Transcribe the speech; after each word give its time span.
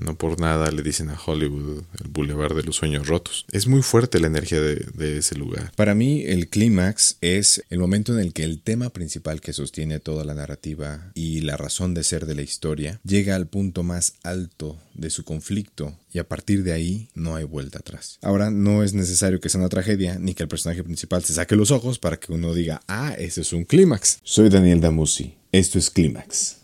No 0.00 0.16
por 0.16 0.40
nada 0.40 0.70
le 0.70 0.82
dicen 0.82 1.10
a 1.10 1.18
Hollywood 1.24 1.84
el 2.02 2.08
Boulevard 2.08 2.56
de 2.56 2.62
los 2.62 2.76
Sueños 2.76 3.06
Rotos. 3.06 3.46
Es 3.52 3.66
muy 3.66 3.82
fuerte 3.82 4.18
la 4.18 4.26
energía 4.26 4.60
de, 4.60 4.86
de 4.94 5.18
ese 5.18 5.36
lugar. 5.36 5.72
Para 5.76 5.94
mí, 5.94 6.24
el 6.26 6.48
clímax 6.48 7.18
es 7.20 7.62
el 7.70 7.78
momento 7.78 8.12
en 8.12 8.20
el 8.20 8.32
que 8.32 8.44
el 8.44 8.60
tema 8.60 8.90
principal 8.90 9.40
que 9.40 9.52
sostiene 9.52 10.00
toda 10.00 10.24
la 10.24 10.34
narrativa 10.34 11.12
y 11.14 11.40
la 11.40 11.56
razón 11.56 11.94
de 11.94 12.04
ser 12.04 12.26
de 12.26 12.34
la 12.34 12.42
historia 12.42 13.00
llega 13.04 13.36
al 13.36 13.46
punto 13.46 13.82
más 13.82 14.14
alto 14.22 14.78
de 14.94 15.10
su 15.10 15.24
conflicto 15.24 15.96
y 16.12 16.18
a 16.18 16.28
partir 16.28 16.62
de 16.62 16.72
ahí 16.72 17.08
no 17.14 17.36
hay 17.36 17.44
vuelta 17.44 17.78
atrás. 17.78 18.18
Ahora, 18.22 18.50
no 18.50 18.82
es 18.82 18.94
necesario 18.94 19.40
que 19.40 19.48
sea 19.48 19.60
una 19.60 19.68
tragedia 19.68 20.18
ni 20.18 20.34
que 20.34 20.42
el 20.42 20.48
personaje 20.48 20.82
principal 20.82 21.24
se 21.24 21.34
saque 21.34 21.56
los 21.56 21.70
ojos 21.70 21.98
para 21.98 22.18
que 22.18 22.32
uno 22.32 22.54
diga, 22.54 22.82
ah, 22.88 23.14
ese 23.18 23.42
es 23.42 23.52
un 23.52 23.64
clímax. 23.64 24.18
Soy 24.22 24.48
Daniel 24.48 24.80
Damusi. 24.80 25.34
Esto 25.52 25.78
es 25.78 25.90
Clímax. 25.90 26.59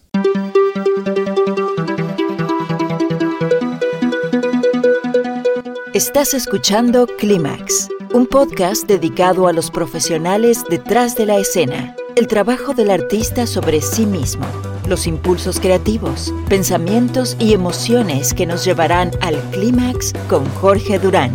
Estás 5.96 6.35
escuchando 6.35 7.07
Clímax, 7.07 7.89
un 8.13 8.27
podcast 8.27 8.86
dedicado 8.86 9.49
a 9.49 9.55
los 9.55 9.71
profesionales 9.71 10.63
detrás 10.69 11.17
de 11.17 11.25
la 11.25 11.39
escena, 11.39 11.96
el 12.17 12.27
trabajo 12.27 12.75
del 12.75 12.91
artista 12.91 13.46
sobre 13.46 13.81
sí 13.81 14.05
mismo, 14.05 14.45
los 14.86 15.07
impulsos 15.07 15.59
creativos, 15.59 16.35
pensamientos 16.50 17.35
y 17.41 17.55
emociones 17.55 18.35
que 18.35 18.45
nos 18.45 18.63
llevarán 18.63 19.11
al 19.22 19.41
clímax 19.53 20.13
con 20.29 20.45
Jorge 20.57 20.99
Durán. 20.99 21.32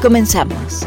Comenzamos. 0.00 0.86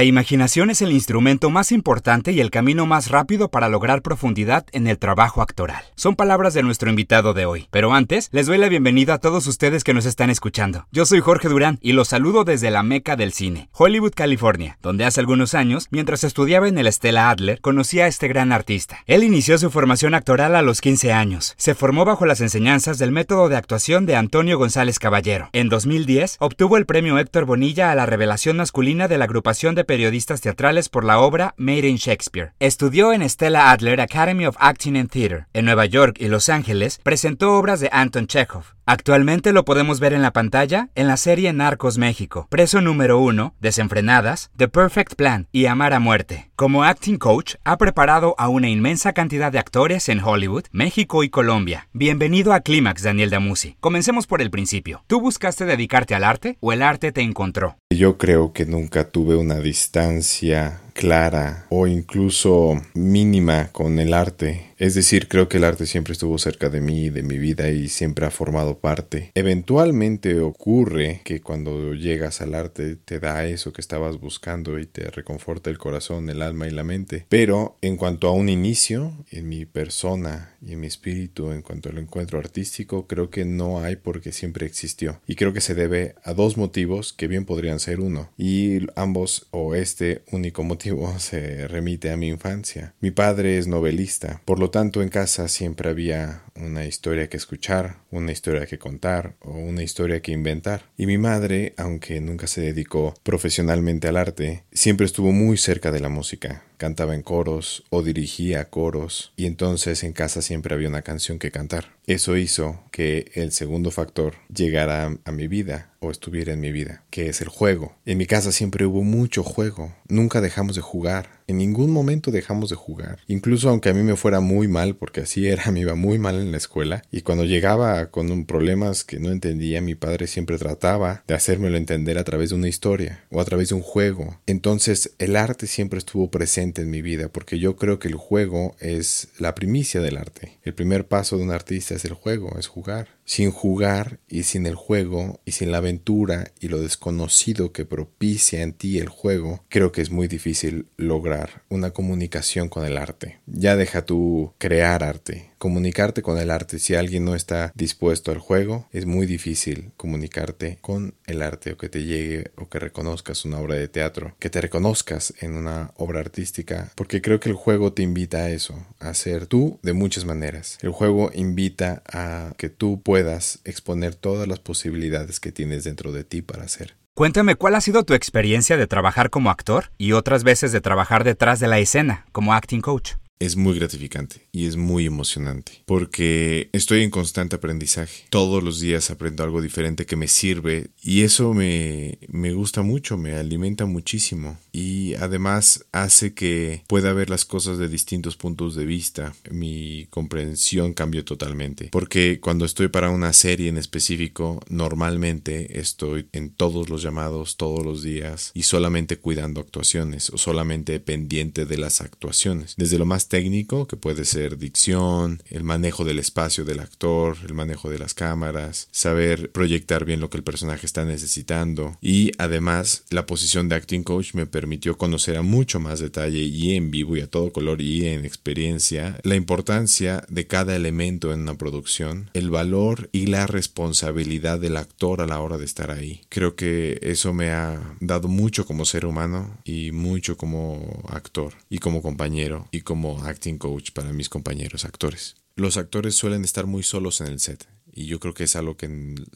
La 0.00 0.04
imaginación 0.04 0.70
es 0.70 0.80
el 0.80 0.92
instrumento 0.92 1.50
más 1.50 1.72
importante 1.72 2.32
y 2.32 2.40
el 2.40 2.50
camino 2.50 2.86
más 2.86 3.10
rápido 3.10 3.50
para 3.50 3.68
lograr 3.68 4.00
profundidad 4.00 4.64
en 4.72 4.86
el 4.86 4.98
trabajo 4.98 5.42
actoral. 5.42 5.84
Son 5.94 6.16
palabras 6.16 6.54
de 6.54 6.62
nuestro 6.62 6.88
invitado 6.88 7.34
de 7.34 7.44
hoy. 7.44 7.68
Pero 7.70 7.92
antes, 7.92 8.30
les 8.32 8.46
doy 8.46 8.56
la 8.56 8.70
bienvenida 8.70 9.12
a 9.12 9.18
todos 9.18 9.46
ustedes 9.46 9.84
que 9.84 9.92
nos 9.92 10.06
están 10.06 10.30
escuchando. 10.30 10.86
Yo 10.90 11.04
soy 11.04 11.20
Jorge 11.20 11.50
Durán 11.50 11.78
y 11.82 11.92
los 11.92 12.08
saludo 12.08 12.44
desde 12.44 12.70
la 12.70 12.82
meca 12.82 13.14
del 13.14 13.34
cine, 13.34 13.68
Hollywood, 13.72 14.14
California, 14.16 14.78
donde 14.80 15.04
hace 15.04 15.20
algunos 15.20 15.52
años, 15.52 15.86
mientras 15.90 16.24
estudiaba 16.24 16.66
en 16.66 16.78
el 16.78 16.90
Stella 16.90 17.28
Adler, 17.28 17.60
conocí 17.60 18.00
a 18.00 18.06
este 18.06 18.26
gran 18.26 18.52
artista. 18.52 19.00
Él 19.04 19.22
inició 19.22 19.58
su 19.58 19.70
formación 19.70 20.14
actoral 20.14 20.56
a 20.56 20.62
los 20.62 20.80
15 20.80 21.12
años. 21.12 21.52
Se 21.58 21.74
formó 21.74 22.06
bajo 22.06 22.24
las 22.24 22.40
enseñanzas 22.40 22.96
del 22.96 23.12
método 23.12 23.50
de 23.50 23.56
actuación 23.56 24.06
de 24.06 24.16
Antonio 24.16 24.56
González 24.56 24.98
Caballero. 24.98 25.50
En 25.52 25.68
2010, 25.68 26.36
obtuvo 26.38 26.78
el 26.78 26.86
premio 26.86 27.18
Héctor 27.18 27.44
Bonilla 27.44 27.92
a 27.92 27.94
la 27.94 28.06
revelación 28.06 28.56
masculina 28.56 29.06
de 29.06 29.18
la 29.18 29.26
agrupación 29.26 29.74
de 29.74 29.89
periodistas 29.90 30.40
teatrales 30.40 30.88
por 30.88 31.04
la 31.04 31.18
obra 31.18 31.52
Made 31.56 31.88
in 31.88 31.96
Shakespeare. 31.96 32.52
Estudió 32.60 33.12
en 33.12 33.28
Stella 33.28 33.72
Adler 33.72 34.00
Academy 34.00 34.46
of 34.46 34.56
Acting 34.60 34.96
and 34.96 35.10
Theatre. 35.10 35.46
En 35.52 35.64
Nueva 35.64 35.84
York 35.84 36.18
y 36.20 36.28
Los 36.28 36.48
Ángeles 36.48 37.00
presentó 37.02 37.56
obras 37.56 37.80
de 37.80 37.90
Anton 37.92 38.28
Chekhov. 38.28 38.66
Actualmente 38.92 39.52
lo 39.52 39.64
podemos 39.64 40.00
ver 40.00 40.14
en 40.14 40.20
la 40.20 40.32
pantalla 40.32 40.88
en 40.96 41.06
la 41.06 41.16
serie 41.16 41.52
Narcos 41.52 41.96
México, 41.96 42.48
Preso 42.50 42.80
número 42.80 43.20
1, 43.20 43.54
Desenfrenadas, 43.60 44.50
The 44.56 44.66
Perfect 44.66 45.14
Plan 45.14 45.46
y 45.52 45.66
Amar 45.66 45.92
a 45.92 46.00
Muerte. 46.00 46.50
Como 46.56 46.82
acting 46.82 47.16
coach, 47.16 47.54
ha 47.62 47.78
preparado 47.78 48.34
a 48.36 48.48
una 48.48 48.68
inmensa 48.68 49.12
cantidad 49.12 49.52
de 49.52 49.60
actores 49.60 50.08
en 50.08 50.18
Hollywood, 50.18 50.64
México 50.72 51.22
y 51.22 51.30
Colombia. 51.30 51.86
Bienvenido 51.92 52.52
a 52.52 52.62
Clímax, 52.62 53.04
Daniel 53.04 53.30
Damusi. 53.30 53.76
Comencemos 53.78 54.26
por 54.26 54.42
el 54.42 54.50
principio. 54.50 55.04
¿Tú 55.06 55.20
buscaste 55.20 55.66
dedicarte 55.66 56.16
al 56.16 56.24
arte 56.24 56.58
o 56.58 56.72
el 56.72 56.82
arte 56.82 57.12
te 57.12 57.20
encontró? 57.20 57.76
Yo 57.90 58.18
creo 58.18 58.52
que 58.52 58.66
nunca 58.66 59.08
tuve 59.08 59.36
una 59.36 59.60
distancia 59.60 60.80
clara 61.00 61.64
o 61.70 61.86
incluso 61.86 62.78
mínima 62.92 63.70
con 63.72 63.98
el 63.98 64.12
arte. 64.12 64.66
Es 64.76 64.94
decir, 64.94 65.28
creo 65.28 65.48
que 65.48 65.56
el 65.56 65.64
arte 65.64 65.86
siempre 65.86 66.12
estuvo 66.12 66.36
cerca 66.36 66.68
de 66.68 66.82
mí, 66.82 67.08
de 67.08 67.22
mi 67.22 67.38
vida 67.38 67.70
y 67.70 67.88
siempre 67.88 68.26
ha 68.26 68.30
formado 68.30 68.80
parte. 68.80 69.30
Eventualmente 69.34 70.40
ocurre 70.40 71.22
que 71.24 71.40
cuando 71.40 71.94
llegas 71.94 72.42
al 72.42 72.54
arte 72.54 72.96
te 72.96 73.18
da 73.18 73.46
eso 73.46 73.72
que 73.72 73.80
estabas 73.80 74.20
buscando 74.20 74.78
y 74.78 74.84
te 74.84 75.10
reconforta 75.10 75.70
el 75.70 75.78
corazón, 75.78 76.28
el 76.28 76.42
alma 76.42 76.66
y 76.66 76.70
la 76.70 76.84
mente. 76.84 77.24
Pero 77.30 77.78
en 77.80 77.96
cuanto 77.96 78.28
a 78.28 78.32
un 78.32 78.50
inicio, 78.50 79.12
en 79.30 79.48
mi 79.48 79.64
persona 79.64 80.54
y 80.60 80.72
en 80.74 80.80
mi 80.80 80.86
espíritu, 80.86 81.50
en 81.50 81.62
cuanto 81.62 81.88
al 81.88 81.98
encuentro 81.98 82.38
artístico, 82.38 83.06
creo 83.06 83.30
que 83.30 83.46
no 83.46 83.80
hay 83.80 83.96
porque 83.96 84.32
siempre 84.32 84.66
existió. 84.66 85.20
Y 85.26 85.36
creo 85.36 85.54
que 85.54 85.62
se 85.62 85.74
debe 85.74 86.14
a 86.24 86.34
dos 86.34 86.58
motivos 86.58 87.14
que 87.14 87.26
bien 87.26 87.46
podrían 87.46 87.80
ser 87.80 88.00
uno. 88.00 88.30
Y 88.36 88.80
ambos 88.96 89.46
o 89.50 89.74
este 89.74 90.22
único 90.30 90.62
motivo 90.62 90.89
se 91.18 91.68
remite 91.68 92.10
a 92.10 92.16
mi 92.16 92.28
infancia. 92.28 92.94
Mi 93.00 93.10
padre 93.10 93.58
es 93.58 93.66
novelista, 93.66 94.40
por 94.44 94.58
lo 94.58 94.70
tanto 94.70 95.02
en 95.02 95.08
casa 95.08 95.48
siempre 95.48 95.90
había 95.90 96.42
una 96.56 96.84
historia 96.84 97.28
que 97.28 97.36
escuchar, 97.36 97.98
una 98.10 98.32
historia 98.32 98.66
que 98.66 98.78
contar 98.78 99.34
o 99.40 99.52
una 99.52 99.82
historia 99.82 100.20
que 100.20 100.32
inventar. 100.32 100.82
Y 100.96 101.06
mi 101.06 101.18
madre, 101.18 101.74
aunque 101.76 102.20
nunca 102.20 102.46
se 102.46 102.60
dedicó 102.60 103.14
profesionalmente 103.22 104.08
al 104.08 104.16
arte, 104.16 104.64
siempre 104.72 105.06
estuvo 105.06 105.32
muy 105.32 105.56
cerca 105.56 105.90
de 105.92 106.00
la 106.00 106.08
música 106.08 106.64
cantaba 106.80 107.14
en 107.14 107.20
coros 107.20 107.84
o 107.90 108.02
dirigía 108.02 108.70
coros 108.70 109.34
y 109.36 109.44
entonces 109.44 110.02
en 110.02 110.14
casa 110.14 110.40
siempre 110.40 110.74
había 110.74 110.88
una 110.88 111.02
canción 111.02 111.38
que 111.38 111.50
cantar. 111.50 111.92
Eso 112.06 112.38
hizo 112.38 112.82
que 112.90 113.30
el 113.34 113.52
segundo 113.52 113.90
factor 113.90 114.34
llegara 114.52 115.16
a 115.24 115.30
mi 115.30 115.46
vida 115.46 115.90
o 116.00 116.10
estuviera 116.10 116.52
en 116.52 116.60
mi 116.60 116.72
vida, 116.72 117.04
que 117.10 117.28
es 117.28 117.40
el 117.40 117.48
juego. 117.48 117.94
En 118.06 118.18
mi 118.18 118.26
casa 118.26 118.50
siempre 118.52 118.86
hubo 118.86 119.02
mucho 119.02 119.44
juego, 119.44 119.94
nunca 120.08 120.40
dejamos 120.40 120.74
de 120.74 120.80
jugar, 120.80 121.40
en 121.46 121.58
ningún 121.58 121.90
momento 121.90 122.30
dejamos 122.30 122.70
de 122.70 122.76
jugar. 122.76 123.18
Incluso 123.28 123.68
aunque 123.68 123.90
a 123.90 123.94
mí 123.94 124.02
me 124.02 124.16
fuera 124.16 124.40
muy 124.40 124.66
mal, 124.66 124.96
porque 124.96 125.20
así 125.20 125.46
era, 125.46 125.70
me 125.70 125.80
iba 125.80 125.94
muy 125.94 126.18
mal 126.18 126.36
en 126.36 126.50
la 126.50 126.56
escuela, 126.56 127.02
y 127.12 127.20
cuando 127.20 127.44
llegaba 127.44 128.10
con 128.10 128.30
un 128.30 128.46
problemas 128.46 129.04
que 129.04 129.20
no 129.20 129.30
entendía, 129.30 129.80
mi 129.80 129.94
padre 129.94 130.26
siempre 130.26 130.58
trataba 130.58 131.22
de 131.28 131.34
hacérmelo 131.34 131.76
entender 131.76 132.16
a 132.18 132.24
través 132.24 132.50
de 132.50 132.56
una 132.56 132.68
historia 132.68 133.24
o 133.30 133.40
a 133.40 133.44
través 133.44 133.68
de 133.68 133.74
un 133.74 133.82
juego. 133.82 134.40
Entonces 134.46 135.12
el 135.18 135.36
arte 135.36 135.66
siempre 135.66 135.98
estuvo 135.98 136.30
presente 136.30 136.69
en 136.78 136.90
mi 136.90 137.02
vida, 137.02 137.28
porque 137.28 137.58
yo 137.58 137.76
creo 137.76 137.98
que 137.98 138.08
el 138.08 138.14
juego 138.14 138.76
es 138.80 139.28
la 139.38 139.54
primicia 139.54 140.00
del 140.00 140.16
arte. 140.16 140.58
El 140.62 140.74
primer 140.74 141.06
paso 141.06 141.36
de 141.36 141.44
un 141.44 141.50
artista 141.50 141.94
es 141.94 142.04
el 142.04 142.14
juego, 142.14 142.58
es 142.58 142.66
jugar. 142.66 143.08
Sin 143.24 143.50
jugar 143.50 144.18
y 144.28 144.42
sin 144.44 144.66
el 144.66 144.74
juego 144.74 145.40
y 145.44 145.52
sin 145.52 145.70
la 145.70 145.78
aventura 145.78 146.52
y 146.60 146.68
lo 146.68 146.80
desconocido 146.80 147.72
que 147.72 147.84
propicia 147.84 148.62
en 148.62 148.72
ti 148.72 148.98
el 148.98 149.08
juego, 149.08 149.64
creo 149.68 149.92
que 149.92 150.02
es 150.02 150.10
muy 150.10 150.28
difícil 150.28 150.86
lograr 150.96 151.62
una 151.68 151.90
comunicación 151.90 152.68
con 152.68 152.84
el 152.84 152.96
arte. 152.96 153.40
Ya 153.46 153.76
deja 153.76 154.04
tú 154.04 154.54
crear 154.58 155.04
arte, 155.04 155.49
comunicarte 155.60 156.22
con 156.22 156.38
el 156.38 156.50
arte. 156.50 156.78
Si 156.78 156.94
alguien 156.94 157.26
no 157.26 157.34
está 157.34 157.70
dispuesto 157.74 158.32
al 158.32 158.38
juego, 158.38 158.88
es 158.92 159.04
muy 159.04 159.26
difícil 159.26 159.92
comunicarte 159.98 160.78
con 160.80 161.14
el 161.26 161.42
arte 161.42 161.72
o 161.72 161.76
que 161.76 161.90
te 161.90 162.02
llegue 162.02 162.50
o 162.56 162.70
que 162.70 162.78
reconozcas 162.78 163.44
una 163.44 163.58
obra 163.58 163.74
de 163.74 163.86
teatro, 163.86 164.34
que 164.38 164.48
te 164.48 164.62
reconozcas 164.62 165.34
en 165.40 165.52
una 165.52 165.92
obra 165.96 166.20
artística, 166.20 166.90
porque 166.94 167.20
creo 167.20 167.40
que 167.40 167.50
el 167.50 167.54
juego 167.54 167.92
te 167.92 168.02
invita 168.02 168.38
a 168.38 168.50
eso, 168.50 168.74
a 169.00 169.12
ser 169.12 169.46
tú 169.46 169.78
de 169.82 169.92
muchas 169.92 170.24
maneras. 170.24 170.78
El 170.80 170.92
juego 170.92 171.30
invita 171.34 172.02
a 172.10 172.54
que 172.56 172.70
tú 172.70 173.02
puedas 173.02 173.60
exponer 173.64 174.14
todas 174.14 174.48
las 174.48 174.60
posibilidades 174.60 175.40
que 175.40 175.52
tienes 175.52 175.84
dentro 175.84 176.10
de 176.10 176.24
ti 176.24 176.40
para 176.40 176.64
hacer. 176.64 176.96
Cuéntame 177.12 177.54
cuál 177.54 177.74
ha 177.74 177.82
sido 177.82 178.04
tu 178.04 178.14
experiencia 178.14 178.78
de 178.78 178.86
trabajar 178.86 179.28
como 179.28 179.50
actor 179.50 179.92
y 179.98 180.12
otras 180.12 180.42
veces 180.42 180.72
de 180.72 180.80
trabajar 180.80 181.22
detrás 181.22 181.60
de 181.60 181.68
la 181.68 181.78
escena 181.78 182.24
como 182.32 182.54
acting 182.54 182.80
coach 182.80 183.19
es 183.40 183.56
muy 183.56 183.76
gratificante 183.78 184.46
y 184.52 184.66
es 184.66 184.76
muy 184.76 185.06
emocionante 185.06 185.82
porque 185.86 186.68
estoy 186.72 187.02
en 187.02 187.10
constante 187.10 187.56
aprendizaje. 187.56 188.24
Todos 188.28 188.62
los 188.62 188.80
días 188.80 189.10
aprendo 189.10 189.42
algo 189.42 189.62
diferente 189.62 190.06
que 190.06 190.14
me 190.14 190.28
sirve 190.28 190.90
y 191.02 191.22
eso 191.22 191.54
me, 191.54 192.18
me 192.28 192.52
gusta 192.52 192.82
mucho, 192.82 193.16
me 193.16 193.34
alimenta 193.34 193.86
muchísimo 193.86 194.58
y 194.72 195.14
además 195.14 195.84
hace 195.92 196.34
que 196.34 196.82
pueda 196.86 197.12
ver 197.12 197.30
las 197.30 197.44
cosas 197.44 197.78
de 197.78 197.88
distintos 197.88 198.36
puntos 198.36 198.74
de 198.74 198.84
vista. 198.84 199.34
Mi 199.50 200.06
comprensión 200.10 200.92
cambió 200.94 201.24
totalmente 201.24 201.88
porque 201.90 202.40
cuando 202.40 202.64
estoy 202.64 202.88
para 202.88 203.10
una 203.10 203.32
serie 203.32 203.68
en 203.68 203.78
específico 203.78 204.60
normalmente 204.68 205.78
estoy 205.80 206.28
en 206.32 206.50
todos 206.50 206.88
los 206.88 207.02
llamados 207.02 207.56
todos 207.56 207.84
los 207.84 208.02
días 208.02 208.50
y 208.54 208.62
solamente 208.62 209.18
cuidando 209.18 209.60
actuaciones 209.60 210.30
o 210.30 210.38
solamente 210.38 211.00
pendiente 211.00 211.66
de 211.66 211.78
las 211.78 212.00
actuaciones. 212.00 212.74
Desde 212.76 212.98
lo 212.98 213.06
más 213.06 213.28
técnico, 213.28 213.86
que 213.86 213.96
puede 213.96 214.24
ser 214.24 214.58
dicción, 214.58 215.42
el 215.48 215.64
manejo 215.64 216.04
del 216.04 216.18
espacio 216.18 216.64
del 216.64 216.80
actor, 216.80 217.36
el 217.46 217.54
manejo 217.54 217.90
de 217.90 217.98
las 217.98 218.14
cámaras, 218.14 218.88
saber 218.90 219.50
proyectar 219.50 220.04
bien 220.04 220.20
lo 220.20 220.30
que 220.30 220.36
el 220.36 220.44
personaje 220.44 220.86
está 220.86 221.04
necesitando 221.04 221.96
y 222.00 222.32
además 222.38 223.04
la 223.10 223.26
posición 223.26 223.68
de 223.68 223.76
acting 223.76 224.02
coach 224.02 224.34
me 224.34 224.46
permitió 224.60 224.98
conocer 224.98 225.38
a 225.38 225.42
mucho 225.42 225.80
más 225.80 226.00
detalle 226.00 226.40
y 226.40 226.74
en 226.74 226.90
vivo 226.90 227.16
y 227.16 227.22
a 227.22 227.30
todo 227.30 227.50
color 227.50 227.80
y 227.80 228.06
en 228.06 228.26
experiencia 228.26 229.18
la 229.22 229.34
importancia 229.34 230.22
de 230.28 230.46
cada 230.46 230.76
elemento 230.76 231.32
en 231.32 231.40
una 231.40 231.56
producción, 231.56 232.28
el 232.34 232.50
valor 232.50 233.08
y 233.10 233.24
la 233.24 233.46
responsabilidad 233.46 234.60
del 234.60 234.76
actor 234.76 235.22
a 235.22 235.26
la 235.26 235.40
hora 235.40 235.56
de 235.56 235.64
estar 235.64 235.90
ahí. 235.90 236.20
Creo 236.28 236.56
que 236.56 236.98
eso 237.00 237.32
me 237.32 237.48
ha 237.48 237.96
dado 238.00 238.28
mucho 238.28 238.66
como 238.66 238.84
ser 238.84 239.06
humano 239.06 239.56
y 239.64 239.92
mucho 239.92 240.36
como 240.36 241.04
actor 241.08 241.54
y 241.70 241.78
como 241.78 242.02
compañero 242.02 242.68
y 242.70 242.82
como 242.82 243.24
acting 243.24 243.56
coach 243.56 243.92
para 243.92 244.12
mis 244.12 244.28
compañeros 244.28 244.84
actores. 244.84 245.36
Los 245.56 245.78
actores 245.78 246.14
suelen 246.16 246.44
estar 246.44 246.66
muy 246.66 246.82
solos 246.82 247.22
en 247.22 247.28
el 247.28 247.40
set 247.40 247.66
y 247.92 248.06
yo 248.06 248.20
creo 248.20 248.34
que 248.34 248.44
es 248.44 248.56
algo 248.56 248.76
que 248.76 248.88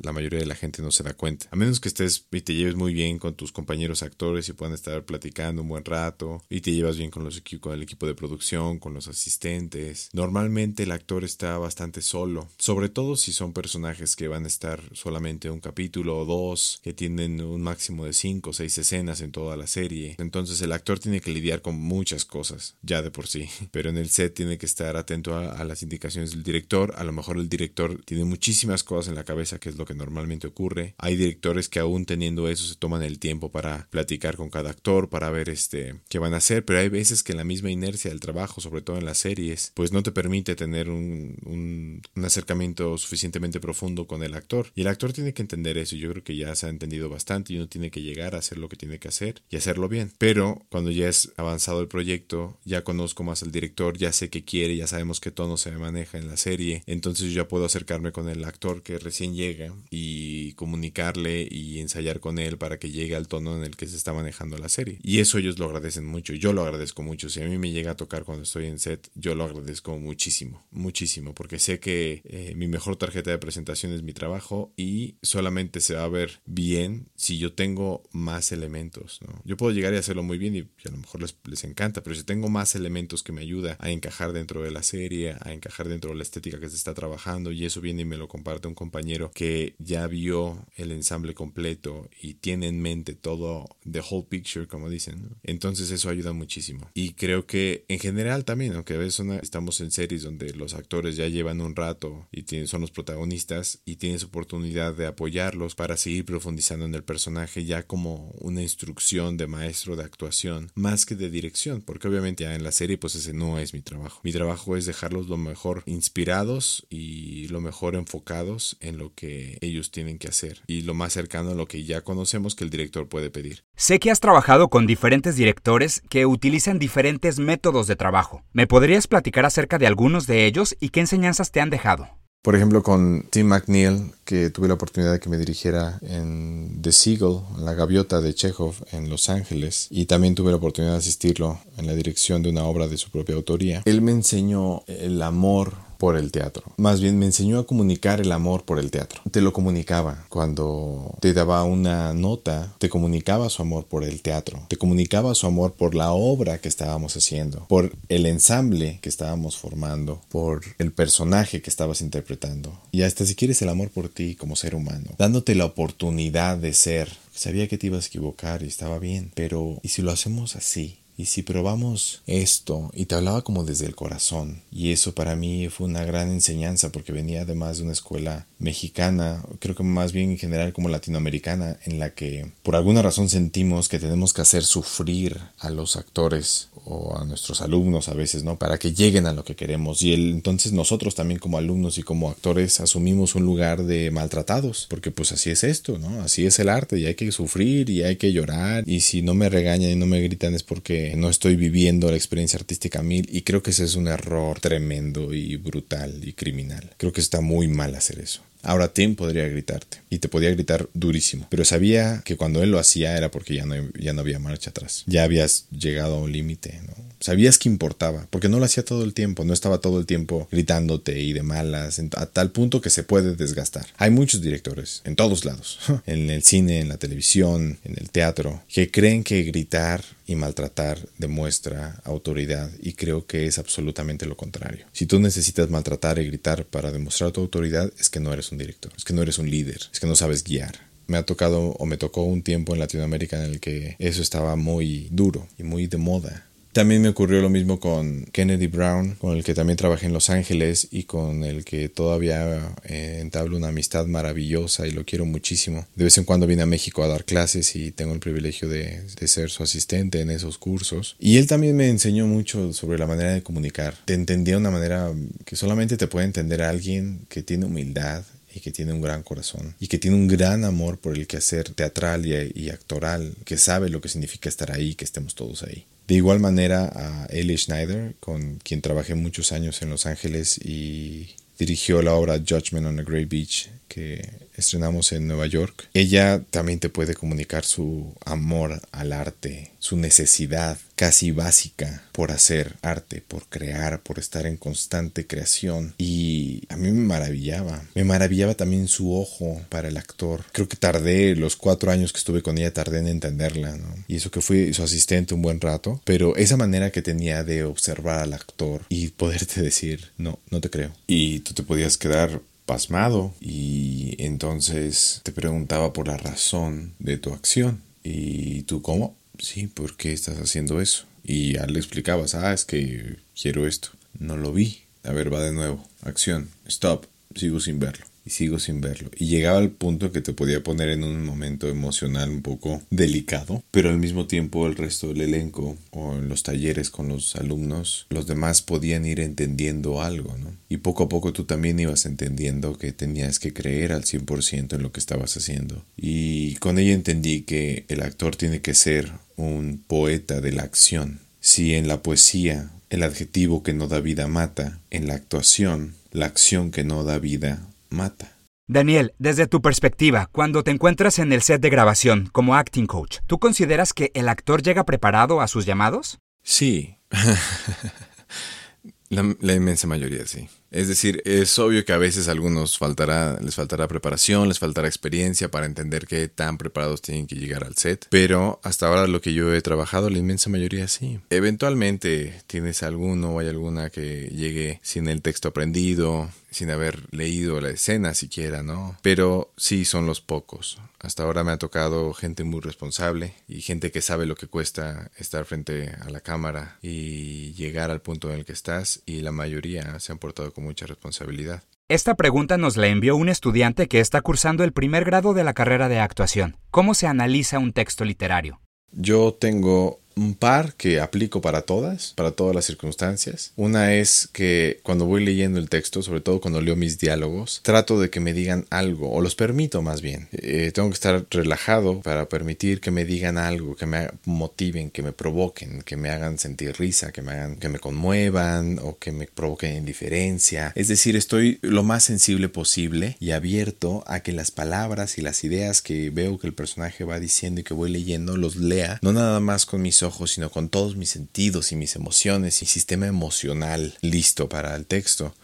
la 0.02 0.12
mayoría 0.12 0.38
de 0.38 0.46
la 0.46 0.54
gente 0.54 0.82
no 0.82 0.90
se 0.90 1.02
da 1.02 1.14
cuenta. 1.14 1.48
A 1.50 1.56
menos 1.56 1.80
que 1.80 1.88
estés 1.88 2.26
y 2.30 2.40
te 2.40 2.54
lleves 2.54 2.76
muy 2.76 2.94
bien 2.94 3.18
con 3.18 3.34
tus 3.34 3.52
compañeros 3.52 4.02
actores 4.02 4.48
y 4.48 4.52
puedan 4.52 4.74
estar 4.74 5.04
platicando 5.04 5.62
un 5.62 5.68
buen 5.68 5.84
rato 5.84 6.42
y 6.48 6.60
te 6.60 6.72
llevas 6.72 6.96
bien 6.96 7.10
con, 7.10 7.24
los, 7.24 7.42
con 7.60 7.72
el 7.72 7.82
equipo 7.82 8.06
de 8.06 8.14
producción, 8.14 8.78
con 8.78 8.94
los 8.94 9.08
asistentes. 9.08 10.10
Normalmente 10.12 10.84
el 10.84 10.92
actor 10.92 11.24
está 11.24 11.58
bastante 11.58 12.02
solo, 12.02 12.48
sobre 12.58 12.88
todo 12.88 13.16
si 13.16 13.32
son 13.32 13.52
personajes 13.52 14.16
que 14.16 14.28
van 14.28 14.44
a 14.44 14.48
estar 14.48 14.80
solamente 14.92 15.50
un 15.50 15.60
capítulo 15.60 16.18
o 16.18 16.24
dos, 16.24 16.80
que 16.82 16.92
tienen 16.92 17.40
un 17.40 17.62
máximo 17.62 18.04
de 18.04 18.12
cinco 18.12 18.50
o 18.50 18.52
seis 18.52 18.76
escenas 18.78 19.20
en 19.20 19.32
toda 19.32 19.56
la 19.56 19.66
serie. 19.66 20.16
Entonces 20.18 20.60
el 20.62 20.72
actor 20.72 20.98
tiene 20.98 21.20
que 21.20 21.30
lidiar 21.30 21.62
con 21.62 21.76
muchas 21.76 22.24
cosas, 22.24 22.74
ya 22.82 23.02
de 23.02 23.10
por 23.10 23.26
sí. 23.26 23.48
Pero 23.70 23.90
en 23.90 23.96
el 23.96 24.10
set 24.10 24.34
tiene 24.34 24.58
que 24.58 24.66
estar 24.66 24.96
atento 24.96 25.34
a, 25.34 25.52
a 25.52 25.64
las 25.64 25.82
indicaciones 25.82 26.30
del 26.30 26.42
director. 26.42 26.94
A 26.96 27.04
lo 27.04 27.12
mejor 27.12 27.38
el 27.38 27.48
director 27.48 28.00
tiene 28.04 28.24
mucho 28.24 28.44
muchísimas 28.54 28.84
cosas 28.84 29.08
en 29.08 29.16
la 29.16 29.24
cabeza, 29.24 29.58
que 29.58 29.68
es 29.68 29.76
lo 29.76 29.84
que 29.84 29.94
normalmente 29.94 30.46
ocurre. 30.46 30.94
Hay 30.98 31.16
directores 31.16 31.68
que 31.68 31.80
aún 31.80 32.06
teniendo 32.06 32.48
eso 32.48 32.64
se 32.64 32.76
toman 32.76 33.02
el 33.02 33.18
tiempo 33.18 33.50
para 33.50 33.88
platicar 33.90 34.36
con 34.36 34.48
cada 34.48 34.70
actor, 34.70 35.08
para 35.08 35.28
ver 35.30 35.48
este 35.48 35.96
qué 36.08 36.20
van 36.20 36.34
a 36.34 36.36
hacer, 36.36 36.64
pero 36.64 36.78
hay 36.78 36.88
veces 36.88 37.24
que 37.24 37.32
la 37.32 37.42
misma 37.42 37.72
inercia 37.72 38.12
del 38.12 38.20
trabajo, 38.20 38.60
sobre 38.60 38.80
todo 38.80 38.96
en 38.96 39.06
las 39.06 39.18
series, 39.18 39.72
pues 39.74 39.90
no 39.90 40.04
te 40.04 40.12
permite 40.12 40.54
tener 40.54 40.88
un, 40.88 41.36
un, 41.44 42.00
un 42.14 42.24
acercamiento 42.24 42.96
suficientemente 42.96 43.58
profundo 43.58 44.06
con 44.06 44.22
el 44.22 44.34
actor. 44.34 44.68
Y 44.76 44.82
el 44.82 44.86
actor 44.86 45.12
tiene 45.12 45.34
que 45.34 45.42
entender 45.42 45.76
eso. 45.76 45.96
Yo 45.96 46.12
creo 46.12 46.22
que 46.22 46.36
ya 46.36 46.54
se 46.54 46.66
ha 46.66 46.68
entendido 46.68 47.08
bastante 47.08 47.52
y 47.52 47.56
uno 47.56 47.68
tiene 47.68 47.90
que 47.90 48.02
llegar 48.02 48.36
a 48.36 48.38
hacer 48.38 48.58
lo 48.58 48.68
que 48.68 48.76
tiene 48.76 49.00
que 49.00 49.08
hacer 49.08 49.42
y 49.50 49.56
hacerlo 49.56 49.88
bien. 49.88 50.12
Pero 50.18 50.64
cuando 50.68 50.92
ya 50.92 51.08
es 51.08 51.32
avanzado 51.36 51.80
el 51.80 51.88
proyecto, 51.88 52.56
ya 52.64 52.84
conozco 52.84 53.24
más 53.24 53.42
al 53.42 53.50
director, 53.50 53.98
ya 53.98 54.12
sé 54.12 54.30
qué 54.30 54.44
quiere, 54.44 54.76
ya 54.76 54.86
sabemos 54.86 55.18
qué 55.18 55.32
tono 55.32 55.56
se 55.56 55.72
maneja 55.72 56.18
en 56.18 56.28
la 56.28 56.36
serie, 56.36 56.84
entonces 56.86 57.32
yo 57.32 57.42
ya 57.42 57.48
puedo 57.48 57.64
acercarme 57.64 58.12
con 58.12 58.28
él 58.28 58.33
el 58.34 58.44
actor 58.44 58.82
que 58.82 58.98
recién 58.98 59.34
llega 59.34 59.74
y 59.90 60.52
comunicarle 60.52 61.46
y 61.50 61.80
ensayar 61.80 62.20
con 62.20 62.38
él 62.38 62.58
para 62.58 62.78
que 62.78 62.90
llegue 62.90 63.16
al 63.16 63.28
tono 63.28 63.56
en 63.56 63.64
el 63.64 63.76
que 63.76 63.86
se 63.86 63.96
está 63.96 64.12
manejando 64.12 64.58
la 64.58 64.68
serie. 64.68 64.98
Y 65.02 65.20
eso 65.20 65.38
ellos 65.38 65.58
lo 65.58 65.66
agradecen 65.66 66.04
mucho, 66.04 66.34
yo 66.34 66.52
lo 66.52 66.62
agradezco 66.62 67.02
mucho. 67.02 67.28
Si 67.28 67.40
a 67.40 67.48
mí 67.48 67.58
me 67.58 67.70
llega 67.70 67.92
a 67.92 67.96
tocar 67.96 68.24
cuando 68.24 68.44
estoy 68.44 68.66
en 68.66 68.78
set, 68.78 69.10
yo 69.14 69.34
lo 69.34 69.44
agradezco 69.44 69.98
muchísimo, 69.98 70.64
muchísimo, 70.70 71.34
porque 71.34 71.58
sé 71.58 71.80
que 71.80 72.22
eh, 72.24 72.54
mi 72.56 72.68
mejor 72.68 72.96
tarjeta 72.96 73.30
de 73.30 73.38
presentación 73.38 73.92
es 73.92 74.02
mi 74.02 74.12
trabajo 74.12 74.72
y 74.76 75.16
solamente 75.22 75.80
se 75.80 75.94
va 75.94 76.04
a 76.04 76.08
ver 76.08 76.40
bien 76.46 77.08
si 77.16 77.38
yo 77.38 77.52
tengo 77.52 78.02
más 78.12 78.52
elementos. 78.52 79.20
¿no? 79.26 79.40
Yo 79.44 79.56
puedo 79.56 79.72
llegar 79.72 79.94
y 79.94 79.96
hacerlo 79.96 80.22
muy 80.22 80.38
bien 80.38 80.56
y, 80.56 80.60
a 80.60 80.90
lo 80.90 80.98
mejor 80.98 81.22
les, 81.22 81.36
les 81.44 81.64
encanta, 81.64 82.02
pero 82.02 82.16
si 82.16 82.24
tengo 82.24 82.48
más 82.48 82.74
elementos 82.74 83.22
que 83.22 83.32
me 83.32 83.42
ayuda 83.42 83.76
a 83.80 83.90
encajar 83.90 84.32
dentro 84.32 84.62
de 84.62 84.70
la 84.70 84.82
serie, 84.82 85.36
a 85.40 85.52
encajar 85.52 85.88
dentro 85.88 86.10
de 86.10 86.16
la 86.16 86.22
estética 86.22 86.60
que 86.60 86.68
se 86.68 86.76
está 86.76 86.94
trabajando 86.94 87.52
y 87.52 87.64
eso 87.64 87.80
viene 87.80 88.02
y 88.02 88.04
me 88.04 88.16
lo 88.16 88.23
comparte 88.28 88.68
un 88.68 88.74
compañero 88.74 89.30
que 89.34 89.74
ya 89.78 90.06
vio 90.06 90.66
el 90.76 90.92
ensamble 90.92 91.34
completo 91.34 92.08
y 92.20 92.34
tiene 92.34 92.68
en 92.68 92.80
mente 92.80 93.14
todo, 93.14 93.66
the 93.90 94.00
whole 94.00 94.26
picture, 94.28 94.66
como 94.66 94.90
dicen. 94.90 95.36
Entonces 95.42 95.90
eso 95.90 96.08
ayuda 96.08 96.32
muchísimo. 96.32 96.90
Y 96.94 97.12
creo 97.12 97.46
que 97.46 97.84
en 97.88 97.98
general 97.98 98.44
también, 98.44 98.74
aunque 98.74 98.94
a 98.94 98.98
veces 98.98 99.24
estamos 99.42 99.80
en 99.80 99.90
series 99.90 100.22
donde 100.22 100.52
los 100.54 100.74
actores 100.74 101.16
ya 101.16 101.28
llevan 101.28 101.60
un 101.60 101.76
rato 101.76 102.26
y 102.32 102.42
tienen, 102.42 102.66
son 102.66 102.80
los 102.80 102.90
protagonistas 102.90 103.80
y 103.84 103.96
tienes 103.96 104.24
oportunidad 104.24 104.94
de 104.94 105.06
apoyarlos 105.06 105.74
para 105.74 105.96
seguir 105.96 106.24
profundizando 106.24 106.84
en 106.86 106.94
el 106.94 107.04
personaje 107.04 107.64
ya 107.64 107.84
como 107.84 108.30
una 108.40 108.62
instrucción 108.62 109.36
de 109.36 109.46
maestro 109.46 109.96
de 109.96 110.04
actuación 110.04 110.70
más 110.74 111.06
que 111.06 111.14
de 111.14 111.30
dirección, 111.30 111.82
porque 111.82 112.08
obviamente 112.08 112.44
ya 112.44 112.54
en 112.54 112.64
la 112.64 112.72
serie 112.72 112.98
pues 112.98 113.14
ese 113.14 113.32
no 113.32 113.58
es 113.58 113.74
mi 113.74 113.80
trabajo. 113.80 114.20
Mi 114.22 114.32
trabajo 114.32 114.76
es 114.76 114.86
dejarlos 114.86 115.28
lo 115.28 115.36
mejor 115.36 115.82
inspirados 115.86 116.86
y 116.90 117.48
lo 117.48 117.60
mejor 117.60 117.94
enfocados 117.94 118.13
enfocados 118.14 118.76
en 118.80 118.96
lo 118.96 119.12
que 119.12 119.58
ellos 119.60 119.90
tienen 119.90 120.18
que 120.18 120.28
hacer 120.28 120.60
y 120.68 120.82
lo 120.82 120.94
más 120.94 121.12
cercano 121.12 121.50
a 121.50 121.54
lo 121.54 121.66
que 121.66 121.84
ya 121.84 122.02
conocemos 122.02 122.54
que 122.54 122.62
el 122.62 122.70
director 122.70 123.08
puede 123.08 123.28
pedir. 123.30 123.64
Sé 123.76 123.98
que 123.98 124.10
has 124.10 124.20
trabajado 124.20 124.68
con 124.68 124.86
diferentes 124.86 125.34
directores 125.34 126.00
que 126.08 126.26
utilizan 126.26 126.78
diferentes 126.78 127.40
métodos 127.40 127.88
de 127.88 127.96
trabajo. 127.96 128.44
¿Me 128.52 128.68
podrías 128.68 129.08
platicar 129.08 129.44
acerca 129.44 129.78
de 129.78 129.88
algunos 129.88 130.28
de 130.28 130.46
ellos 130.46 130.76
y 130.78 130.90
qué 130.90 131.00
enseñanzas 131.00 131.50
te 131.50 131.60
han 131.60 131.70
dejado? 131.70 132.08
Por 132.44 132.54
ejemplo, 132.54 132.82
con 132.82 133.26
Tim 133.30 133.46
McNeil, 133.46 134.12
que 134.26 134.50
tuve 134.50 134.68
la 134.68 134.74
oportunidad 134.74 135.12
de 135.12 135.18
que 135.18 135.30
me 135.30 135.38
dirigiera 135.38 135.98
en 136.02 136.82
The 136.82 136.92
Seagull, 136.92 137.42
la 137.58 137.72
gaviota 137.72 138.20
de 138.20 138.34
Chekhov 138.34 138.74
en 138.92 139.08
Los 139.08 139.30
Ángeles, 139.30 139.88
y 139.90 140.04
también 140.04 140.34
tuve 140.34 140.50
la 140.50 140.58
oportunidad 140.58 140.92
de 140.92 140.98
asistirlo 140.98 141.58
en 141.78 141.86
la 141.86 141.94
dirección 141.94 142.42
de 142.42 142.50
una 142.50 142.64
obra 142.64 142.86
de 142.86 142.98
su 142.98 143.10
propia 143.10 143.34
autoría. 143.34 143.80
Él 143.86 144.02
me 144.02 144.12
enseñó 144.12 144.82
el 144.88 145.22
amor 145.22 145.72
por 145.98 146.16
el 146.16 146.30
teatro. 146.30 146.64
Más 146.76 147.00
bien 147.00 147.18
me 147.18 147.26
enseñó 147.26 147.58
a 147.58 147.66
comunicar 147.66 148.20
el 148.20 148.32
amor 148.32 148.64
por 148.64 148.78
el 148.78 148.90
teatro. 148.90 149.22
Te 149.30 149.40
lo 149.40 149.52
comunicaba. 149.52 150.24
Cuando 150.28 151.16
te 151.20 151.32
daba 151.32 151.64
una 151.64 152.12
nota, 152.14 152.72
te 152.78 152.88
comunicaba 152.88 153.50
su 153.50 153.62
amor 153.62 153.86
por 153.86 154.04
el 154.04 154.22
teatro. 154.22 154.62
Te 154.68 154.76
comunicaba 154.76 155.34
su 155.34 155.46
amor 155.46 155.74
por 155.74 155.94
la 155.94 156.12
obra 156.12 156.58
que 156.58 156.68
estábamos 156.68 157.16
haciendo, 157.16 157.66
por 157.68 157.92
el 158.08 158.26
ensamble 158.26 158.98
que 159.00 159.08
estábamos 159.08 159.56
formando, 159.56 160.20
por 160.28 160.62
el 160.78 160.92
personaje 160.92 161.62
que 161.62 161.70
estabas 161.70 162.00
interpretando. 162.00 162.78
Y 162.92 163.02
hasta 163.02 163.24
si 163.24 163.34
quieres 163.34 163.62
el 163.62 163.68
amor 163.68 163.90
por 163.90 164.08
ti 164.08 164.34
como 164.34 164.56
ser 164.56 164.74
humano, 164.74 165.10
dándote 165.18 165.54
la 165.54 165.64
oportunidad 165.64 166.58
de 166.58 166.72
ser. 166.72 167.08
Sabía 167.32 167.68
que 167.68 167.78
te 167.78 167.88
ibas 167.88 168.04
a 168.04 168.08
equivocar 168.08 168.62
y 168.62 168.66
estaba 168.66 168.98
bien, 168.98 169.32
pero 169.34 169.80
¿y 169.82 169.88
si 169.88 170.02
lo 170.02 170.12
hacemos 170.12 170.56
así? 170.56 170.98
Y 171.16 171.26
si 171.26 171.42
probamos 171.42 172.22
esto, 172.26 172.90
y 172.92 173.06
te 173.06 173.14
hablaba 173.14 173.42
como 173.42 173.64
desde 173.64 173.86
el 173.86 173.94
corazón, 173.94 174.62
y 174.72 174.90
eso 174.90 175.14
para 175.14 175.36
mí 175.36 175.68
fue 175.68 175.86
una 175.86 176.04
gran 176.04 176.30
enseñanza 176.30 176.90
porque 176.90 177.12
venía 177.12 177.42
además 177.42 177.76
de 177.76 177.84
una 177.84 177.92
escuela 177.92 178.46
mexicana, 178.58 179.42
creo 179.58 179.74
que 179.74 179.82
más 179.82 180.12
bien 180.12 180.30
en 180.30 180.38
general 180.38 180.72
como 180.72 180.88
latinoamericana, 180.88 181.78
en 181.84 181.98
la 181.98 182.10
que 182.10 182.52
por 182.62 182.76
alguna 182.76 183.02
razón 183.02 183.28
sentimos 183.28 183.88
que 183.88 183.98
tenemos 183.98 184.32
que 184.32 184.42
hacer 184.42 184.64
sufrir 184.64 185.38
a 185.58 185.70
los 185.70 185.96
actores 185.96 186.68
o 186.84 187.16
a 187.16 187.24
nuestros 187.24 187.62
alumnos 187.62 188.08
a 188.08 188.14
veces, 188.14 188.44
¿no? 188.44 188.56
Para 188.58 188.78
que 188.78 188.92
lleguen 188.92 189.26
a 189.26 189.32
lo 189.32 189.44
que 189.44 189.56
queremos. 189.56 190.02
Y 190.02 190.12
el, 190.12 190.30
entonces 190.30 190.72
nosotros 190.72 191.14
también 191.14 191.40
como 191.40 191.58
alumnos 191.58 191.98
y 191.98 192.02
como 192.02 192.30
actores 192.30 192.80
asumimos 192.80 193.34
un 193.34 193.44
lugar 193.44 193.84
de 193.84 194.10
maltratados, 194.10 194.86
porque 194.90 195.10
pues 195.10 195.32
así 195.32 195.50
es 195.50 195.64
esto, 195.64 195.98
¿no? 195.98 196.22
Así 196.22 196.46
es 196.46 196.58
el 196.58 196.68
arte 196.68 196.98
y 196.98 197.06
hay 197.06 197.14
que 197.14 197.32
sufrir 197.32 197.90
y 197.90 198.02
hay 198.02 198.16
que 198.16 198.32
llorar 198.32 198.84
y 198.86 199.00
si 199.00 199.22
no 199.22 199.34
me 199.34 199.48
regañan 199.48 199.90
y 199.90 199.96
no 199.96 200.06
me 200.06 200.20
gritan 200.20 200.54
es 200.54 200.62
porque 200.62 201.14
no 201.16 201.28
estoy 201.28 201.56
viviendo 201.56 202.10
la 202.10 202.16
experiencia 202.16 202.58
artística 202.58 203.02
mil 203.02 203.28
y 203.32 203.42
creo 203.42 203.62
que 203.62 203.70
ese 203.70 203.84
es 203.84 203.94
un 203.94 204.08
error 204.08 204.60
tremendo 204.60 205.32
y 205.32 205.56
brutal 205.56 206.20
y 206.26 206.32
criminal. 206.32 206.90
Creo 206.96 207.12
que 207.12 207.20
está 207.20 207.40
muy 207.40 207.68
mal 207.68 207.94
hacer 207.94 208.18
eso. 208.18 208.42
Ahora 208.64 208.92
Tim 208.92 209.14
podría 209.14 209.46
gritarte 209.48 209.98
y 210.10 210.18
te 210.18 210.28
podía 210.28 210.50
gritar 210.50 210.88
durísimo, 210.94 211.46
pero 211.50 211.64
sabía 211.64 212.22
que 212.24 212.36
cuando 212.36 212.62
él 212.62 212.70
lo 212.70 212.78
hacía 212.78 213.16
era 213.16 213.30
porque 213.30 213.54
ya 213.54 213.66
no, 213.66 213.74
ya 213.98 214.12
no 214.12 214.20
había 214.20 214.38
marcha 214.38 214.70
atrás, 214.70 215.04
ya 215.06 215.22
habías 215.22 215.66
llegado 215.70 216.16
a 216.16 216.20
un 216.20 216.32
límite. 216.32 216.80
Sabías 217.20 217.58
que 217.58 217.68
importaba, 217.68 218.26
porque 218.30 218.48
no 218.48 218.58
lo 218.58 218.66
hacía 218.66 218.84
todo 218.84 219.02
el 219.04 219.14
tiempo, 219.14 219.44
no 219.44 219.54
estaba 219.54 219.78
todo 219.78 219.98
el 219.98 220.04
tiempo 220.04 220.46
gritándote 220.50 221.20
y 221.20 221.32
de 221.32 221.42
malas, 221.42 221.98
a 222.16 222.26
tal 222.26 222.50
punto 222.50 222.80
que 222.80 222.90
se 222.90 223.02
puede 223.02 223.34
desgastar. 223.34 223.86
Hay 223.96 224.10
muchos 224.10 224.42
directores, 224.42 225.00
en 225.04 225.16
todos 225.16 225.44
lados, 225.44 225.78
en 226.06 226.30
el 226.30 226.42
cine, 226.42 226.80
en 226.80 226.88
la 226.88 226.98
televisión, 226.98 227.78
en 227.84 227.98
el 227.98 228.10
teatro, 228.10 228.62
que 228.68 228.90
creen 228.90 229.24
que 229.24 229.42
gritar 229.42 230.02
y 230.26 230.36
maltratar 230.36 230.98
demuestra 231.18 232.00
autoridad 232.04 232.70
y 232.80 232.94
creo 232.94 233.26
que 233.26 233.46
es 233.46 233.58
absolutamente 233.58 234.26
lo 234.26 234.36
contrario. 234.36 234.86
Si 234.92 235.06
tú 235.06 235.20
necesitas 235.20 235.70
maltratar 235.70 236.18
y 236.18 236.26
gritar 236.26 236.64
para 236.64 236.90
demostrar 236.90 237.32
tu 237.32 237.40
autoridad 237.40 237.92
es 237.98 238.10
que 238.10 238.20
no 238.20 238.32
eres 238.32 238.52
un 238.52 238.58
director, 238.58 238.92
es 238.96 239.04
que 239.04 239.14
no 239.14 239.22
eres 239.22 239.38
un 239.38 239.50
líder, 239.50 239.80
es 239.92 240.00
que 240.00 240.06
no 240.06 240.16
sabes 240.16 240.44
guiar 240.44 240.94
me 241.06 241.18
ha 241.18 241.22
tocado 241.22 241.70
o 241.72 241.86
me 241.86 241.96
tocó 241.96 242.22
un 242.22 242.42
tiempo 242.42 242.72
en 242.72 242.80
Latinoamérica 242.80 243.36
en 243.36 243.50
el 243.50 243.60
que 243.60 243.96
eso 243.98 244.22
estaba 244.22 244.56
muy 244.56 245.08
duro 245.10 245.46
y 245.58 245.62
muy 245.62 245.86
de 245.86 245.98
moda 245.98 246.46
También 246.74 247.02
me 247.02 247.08
ocurrió 247.08 247.40
lo 247.40 247.50
mismo 247.50 247.78
con 247.78 248.24
Kennedy 248.32 248.66
Brown, 248.66 249.14
con 249.14 249.36
el 249.36 249.44
que 249.44 249.54
también 249.54 249.76
trabajé 249.76 250.06
en 250.06 250.12
Los 250.12 250.28
Ángeles 250.28 250.88
y 250.90 251.04
con 251.04 251.44
el 251.44 251.64
que 251.64 251.88
todavía 251.88 252.74
eh, 252.82 253.18
entablo 253.20 253.56
una 253.56 253.68
amistad 253.68 254.06
maravillosa 254.06 254.84
y 254.88 254.90
lo 254.90 255.04
quiero 255.04 255.24
muchísimo. 255.24 255.86
De 255.94 256.02
vez 256.02 256.18
en 256.18 256.24
cuando 256.24 256.48
viene 256.48 256.62
a 256.62 256.66
México 256.66 257.04
a 257.04 257.06
dar 257.06 257.24
clases 257.24 257.76
y 257.76 257.92
tengo 257.92 258.12
el 258.12 258.18
privilegio 258.18 258.68
de, 258.68 259.02
ser 259.28 259.50
su 259.50 259.62
asistente 259.62 260.20
en 260.20 260.30
esos 260.30 260.58
cursos. 260.58 261.14
Y 261.20 261.36
él 261.36 261.46
también 261.46 261.76
me 261.76 261.88
enseñó 261.88 262.26
mucho 262.26 262.72
sobre 262.72 262.98
la 262.98 263.06
manera 263.06 263.32
de 263.32 263.44
comunicar. 263.44 263.94
Te 264.04 264.14
entendía 264.14 264.54
de 264.54 264.60
una 264.60 264.72
manera 264.72 265.12
que 265.44 265.54
solamente 265.54 265.96
te 265.96 266.08
puede 266.08 266.26
entender 266.26 266.60
alguien 266.60 267.20
que 267.28 267.44
tiene 267.44 267.66
humildad, 267.66 268.24
y 268.52 268.60
que 268.60 268.70
tiene 268.70 268.92
un 268.92 269.00
gran 269.00 269.22
corazón 269.22 269.74
y 269.80 269.88
que 269.88 269.98
tiene 269.98 270.16
un 270.16 270.28
gran 270.28 270.64
amor 270.64 270.98
por 270.98 271.16
el 271.16 271.26
quehacer 271.26 271.70
teatral 271.70 272.24
y, 272.24 272.70
actoral, 272.70 273.34
que 273.44 273.56
sabe 273.56 273.88
lo 273.88 274.00
que 274.00 274.08
significa 274.08 274.48
estar 274.48 274.70
ahí, 274.70 274.94
que 274.94 275.04
estemos 275.04 275.34
todos 275.34 275.64
ahí. 275.64 275.86
De 276.06 276.14
igual 276.14 276.38
manera 276.38 276.92
a 276.94 277.26
Ellie 277.30 277.56
Schneider, 277.56 278.14
con 278.20 278.56
quien 278.56 278.82
trabajé 278.82 279.14
muchos 279.14 279.52
años 279.52 279.80
en 279.80 279.90
Los 279.90 280.04
Ángeles 280.04 280.58
y 280.58 281.34
dirigió 281.58 282.02
la 282.02 282.14
obra 282.14 282.38
Judgment 282.38 282.86
on 282.86 283.00
a 283.00 283.02
Grey 283.02 283.24
Beach 283.24 283.70
que 283.94 284.28
estrenamos 284.56 285.12
en 285.12 285.28
Nueva 285.28 285.46
York. 285.46 285.88
Ella 285.94 286.42
también 286.50 286.80
te 286.80 286.88
puede 286.88 287.14
comunicar 287.14 287.64
su 287.64 288.12
amor 288.24 288.82
al 288.90 289.12
arte, 289.12 289.70
su 289.78 289.96
necesidad 289.96 290.78
casi 290.96 291.30
básica 291.30 292.02
por 292.12 292.32
hacer 292.32 292.74
arte, 292.82 293.22
por 293.26 293.46
crear, 293.46 294.02
por 294.02 294.18
estar 294.18 294.46
en 294.46 294.56
constante 294.56 295.26
creación. 295.26 295.94
Y 295.98 296.62
a 296.68 296.76
mí 296.76 296.90
me 296.90 297.02
maravillaba. 297.02 297.84
Me 297.94 298.04
maravillaba 298.04 298.54
también 298.54 298.88
su 298.88 299.14
ojo 299.14 299.60
para 299.68 299.88
el 299.88 299.96
actor. 299.96 300.44
Creo 300.52 300.68
que 300.68 300.76
tardé 300.76 301.36
los 301.36 301.54
cuatro 301.54 301.92
años 301.92 302.12
que 302.12 302.18
estuve 302.18 302.42
con 302.42 302.58
ella, 302.58 302.72
tardé 302.72 302.98
en 302.98 303.08
entenderla. 303.08 303.78
Y 304.08 304.16
eso 304.16 304.30
que 304.30 304.40
fui 304.40 304.74
su 304.74 304.82
asistente 304.82 305.34
un 305.34 305.42
buen 305.42 305.60
rato. 305.60 306.00
Pero 306.04 306.34
esa 306.36 306.56
manera 306.56 306.90
que 306.90 307.02
tenía 307.02 307.44
de 307.44 307.62
observar 307.62 308.20
al 308.20 308.32
actor 308.32 308.82
y 308.88 309.08
poderte 309.08 309.62
decir, 309.62 310.10
no, 310.18 310.40
no 310.50 310.60
te 310.60 310.70
creo. 310.70 310.92
Y 311.06 311.40
tú 311.40 311.54
te 311.54 311.62
podías 311.62 311.96
quedar 311.96 312.40
pasmado 312.66 313.34
y 313.40 314.14
entonces 314.18 315.20
te 315.22 315.32
preguntaba 315.32 315.92
por 315.92 316.08
la 316.08 316.16
razón 316.16 316.94
de 316.98 317.18
tu 317.18 317.32
acción. 317.32 317.82
¿Y 318.02 318.62
tú 318.62 318.82
cómo? 318.82 319.16
Sí, 319.38 319.66
¿por 319.66 319.96
qué 319.96 320.12
estás 320.12 320.38
haciendo 320.38 320.80
eso? 320.80 321.04
Y 321.24 321.54
ya 321.54 321.66
le 321.66 321.78
explicabas, 321.78 322.34
ah, 322.34 322.52
es 322.52 322.64
que 322.64 323.16
quiero 323.40 323.66
esto. 323.66 323.88
No 324.18 324.36
lo 324.36 324.52
vi. 324.52 324.82
A 325.02 325.12
ver, 325.12 325.32
va 325.32 325.42
de 325.42 325.52
nuevo. 325.52 325.86
Acción. 326.02 326.48
Stop. 326.66 327.06
Sigo 327.34 327.60
sin 327.60 327.78
verlo 327.80 328.13
y 328.24 328.30
sigo 328.30 328.58
sin 328.58 328.80
verlo. 328.80 329.10
Y 329.16 329.26
llegaba 329.26 329.58
al 329.58 329.70
punto 329.70 330.12
que 330.12 330.20
te 330.20 330.32
podía 330.32 330.62
poner 330.62 330.88
en 330.88 331.04
un 331.04 331.24
momento 331.24 331.68
emocional 331.68 332.30
un 332.30 332.42
poco 332.42 332.82
delicado, 332.90 333.62
pero 333.70 333.90
al 333.90 333.98
mismo 333.98 334.26
tiempo 334.26 334.66
el 334.66 334.76
resto 334.76 335.08
del 335.08 335.22
elenco 335.22 335.76
o 335.90 336.14
en 336.14 336.28
los 336.28 336.42
talleres 336.42 336.90
con 336.90 337.08
los 337.08 337.36
alumnos, 337.36 338.06
los 338.10 338.26
demás 338.26 338.62
podían 338.62 339.04
ir 339.04 339.20
entendiendo 339.20 340.02
algo, 340.02 340.36
¿no? 340.38 340.54
Y 340.68 340.78
poco 340.78 341.04
a 341.04 341.08
poco 341.08 341.32
tú 341.32 341.44
también 341.44 341.78
ibas 341.78 342.06
entendiendo 342.06 342.78
que 342.78 342.92
tenías 342.92 343.38
que 343.38 343.52
creer 343.52 343.92
al 343.92 344.04
100% 344.04 344.74
en 344.74 344.82
lo 344.82 344.92
que 344.92 345.00
estabas 345.00 345.36
haciendo. 345.36 345.84
Y 345.96 346.54
con 346.56 346.78
ella 346.78 346.94
entendí 346.94 347.42
que 347.42 347.84
el 347.88 348.02
actor 348.02 348.36
tiene 348.36 348.60
que 348.60 348.74
ser 348.74 349.12
un 349.36 349.82
poeta 349.86 350.40
de 350.40 350.52
la 350.52 350.62
acción. 350.62 351.20
Si 351.40 351.74
en 351.74 351.88
la 351.88 352.02
poesía 352.02 352.70
el 352.90 353.02
adjetivo 353.02 353.62
que 353.62 353.74
no 353.74 353.88
da 353.88 354.00
vida 354.00 354.28
mata, 354.28 354.78
en 354.90 355.06
la 355.06 355.14
actuación 355.14 355.94
la 356.12 356.26
acción 356.26 356.70
que 356.70 356.84
no 356.84 357.02
da 357.02 357.18
vida 357.18 357.66
mata. 357.94 358.36
Daniel, 358.66 359.12
desde 359.18 359.46
tu 359.46 359.60
perspectiva, 359.60 360.30
cuando 360.32 360.62
te 360.64 360.70
encuentras 360.70 361.18
en 361.18 361.32
el 361.32 361.42
set 361.42 361.60
de 361.60 361.68
grabación 361.68 362.30
como 362.32 362.54
acting 362.54 362.86
coach, 362.86 363.18
¿tú 363.26 363.38
consideras 363.38 363.92
que 363.92 364.10
el 364.14 364.28
actor 364.28 364.62
llega 364.62 364.84
preparado 364.84 365.40
a 365.40 365.48
sus 365.48 365.66
llamados? 365.66 366.18
Sí. 366.42 366.96
la, 369.10 369.54
inmensa 369.54 369.86
mayoría, 369.86 370.26
sí. 370.26 370.48
Es 370.74 370.88
decir, 370.88 371.22
es 371.24 371.56
obvio 371.60 371.84
que 371.84 371.92
a 371.92 371.98
veces 371.98 372.26
a 372.26 372.32
algunos 372.32 372.80
les 372.80 373.54
faltará 373.54 373.86
preparación, 373.86 374.48
les 374.48 374.58
faltará 374.58 374.88
experiencia 374.88 375.48
para 375.48 375.66
entender 375.66 376.08
qué 376.08 376.28
tan 376.28 376.58
preparados 376.58 377.00
tienen 377.00 377.28
que 377.28 377.36
llegar 377.36 377.62
al 377.62 377.76
set, 377.76 378.08
pero 378.10 378.58
hasta 378.64 378.88
ahora 378.88 379.06
lo 379.06 379.20
que 379.20 379.32
yo 379.32 379.54
he 379.54 379.62
trabajado, 379.62 380.10
la 380.10 380.18
inmensa 380.18 380.50
mayoría 380.50 380.88
sí. 380.88 381.20
Eventualmente 381.30 382.42
tienes 382.48 382.82
alguno 382.82 383.30
o 383.30 383.38
hay 383.38 383.48
alguna 383.48 383.88
que 383.90 384.26
llegue 384.34 384.80
sin 384.82 385.06
el 385.06 385.22
texto 385.22 385.46
aprendido, 385.46 386.28
sin 386.50 386.70
haber 386.70 387.02
leído 387.12 387.60
la 387.60 387.70
escena 387.70 388.14
siquiera, 388.14 388.64
¿no? 388.64 388.96
Pero 389.02 389.52
sí 389.56 389.84
son 389.84 390.06
los 390.06 390.20
pocos. 390.20 390.80
Hasta 391.00 391.22
ahora 391.22 391.44
me 391.44 391.52
ha 391.52 391.58
tocado 391.58 392.14
gente 392.14 392.44
muy 392.44 392.60
responsable 392.60 393.34
y 393.46 393.60
gente 393.60 393.90
que 393.90 394.00
sabe 394.00 394.24
lo 394.24 394.36
que 394.36 394.46
cuesta 394.46 395.10
estar 395.18 395.44
frente 395.44 395.90
a 396.00 396.08
la 396.08 396.20
cámara 396.20 396.78
y 396.80 397.52
llegar 397.52 397.90
al 397.90 398.00
punto 398.00 398.30
en 398.30 398.38
el 398.38 398.44
que 398.46 398.54
estás 398.54 399.02
y 399.04 399.20
la 399.20 399.30
mayoría 399.30 400.00
se 400.00 400.12
han 400.12 400.18
portado 400.18 400.54
con 400.64 400.70
mucha 400.70 400.86
responsabilidad. 400.86 401.62
Esta 401.88 402.14
pregunta 402.14 402.56
nos 402.56 402.78
la 402.78 402.86
envió 402.86 403.14
un 403.14 403.28
estudiante 403.28 403.88
que 403.88 404.00
está 404.00 404.22
cursando 404.22 404.64
el 404.64 404.72
primer 404.72 405.04
grado 405.04 405.34
de 405.34 405.44
la 405.44 405.52
carrera 405.52 405.90
de 405.90 406.00
actuación. 406.00 406.56
¿Cómo 406.70 406.94
se 406.94 407.06
analiza 407.06 407.58
un 407.58 407.74
texto 407.74 408.04
literario? 408.04 408.60
Yo 408.90 409.34
tengo 409.34 410.00
un 410.16 410.34
par 410.34 410.74
que 410.74 411.00
aplico 411.00 411.40
para 411.40 411.62
todas, 411.62 412.12
para 412.16 412.32
todas 412.32 412.54
las 412.54 412.64
circunstancias. 412.64 413.52
Una 413.56 413.94
es 413.94 414.28
que 414.32 414.80
cuando 414.82 415.06
voy 415.06 415.24
leyendo 415.24 415.58
el 415.58 415.68
texto, 415.68 416.02
sobre 416.02 416.20
todo 416.20 416.40
cuando 416.40 416.60
leo 416.60 416.76
mis 416.76 416.98
diálogos, 416.98 417.60
trato 417.62 418.00
de 418.00 418.10
que 418.10 418.20
me 418.20 418.32
digan 418.32 418.66
algo, 418.70 419.12
o 419.12 419.20
los 419.20 419.34
permito 419.34 419.82
más 419.82 420.00
bien. 420.00 420.28
Eh, 420.32 420.70
tengo 420.74 420.88
que 420.88 420.94
estar 420.94 421.26
relajado 421.30 422.00
para 422.00 422.28
permitir 422.28 422.80
que 422.80 422.90
me 422.90 423.04
digan 423.04 423.38
algo, 423.38 423.76
que 423.76 423.86
me 423.86 424.08
motiven, 424.24 424.90
que 424.90 425.02
me 425.02 425.12
provoquen, 425.12 425.82
que 425.82 425.96
me 425.96 426.10
hagan 426.10 426.38
sentir 426.38 426.76
risa, 426.78 427.12
que 427.12 427.22
me 427.22 427.32
hagan, 427.32 427.56
que 427.56 427.68
me 427.68 427.78
conmuevan 427.78 428.78
o 428.82 428.98
que 428.98 429.12
me 429.12 429.26
provoquen 429.26 429.76
indiferencia. 429.76 430.72
Es 430.74 430.88
decir, 430.88 431.16
estoy 431.16 431.58
lo 431.62 431.82
más 431.82 432.04
sensible 432.04 432.48
posible 432.48 433.16
y 433.20 433.32
abierto 433.32 434.04
a 434.06 434.20
que 434.20 434.32
las 434.32 434.50
palabras 434.50 435.18
y 435.18 435.22
las 435.22 435.44
ideas 435.44 435.82
que 435.82 436.10
veo 436.10 436.38
que 436.38 436.46
el 436.46 436.54
personaje 436.54 437.04
va 437.04 437.18
diciendo 437.20 437.60
y 437.60 437.64
que 437.64 437.74
voy 437.74 437.90
leyendo 437.90 438.36
los 438.36 438.56
lea, 438.56 438.98
no 439.02 439.12
nada 439.12 439.40
más 439.40 439.66
con 439.66 439.82
mis 439.82 440.02
ojos, 440.04 440.32
sino 440.32 440.50
con 440.50 440.68
todos 440.68 440.96
mis 440.96 441.10
sentidos 441.10 441.72
y 441.72 441.76
mis 441.76 441.96
emociones 441.96 442.62
y 442.62 442.66
sistema 442.66 443.06
emocional 443.06 443.96
listo 444.00 444.48
para 444.48 444.74
el 444.76 444.86
texto. 444.86 445.34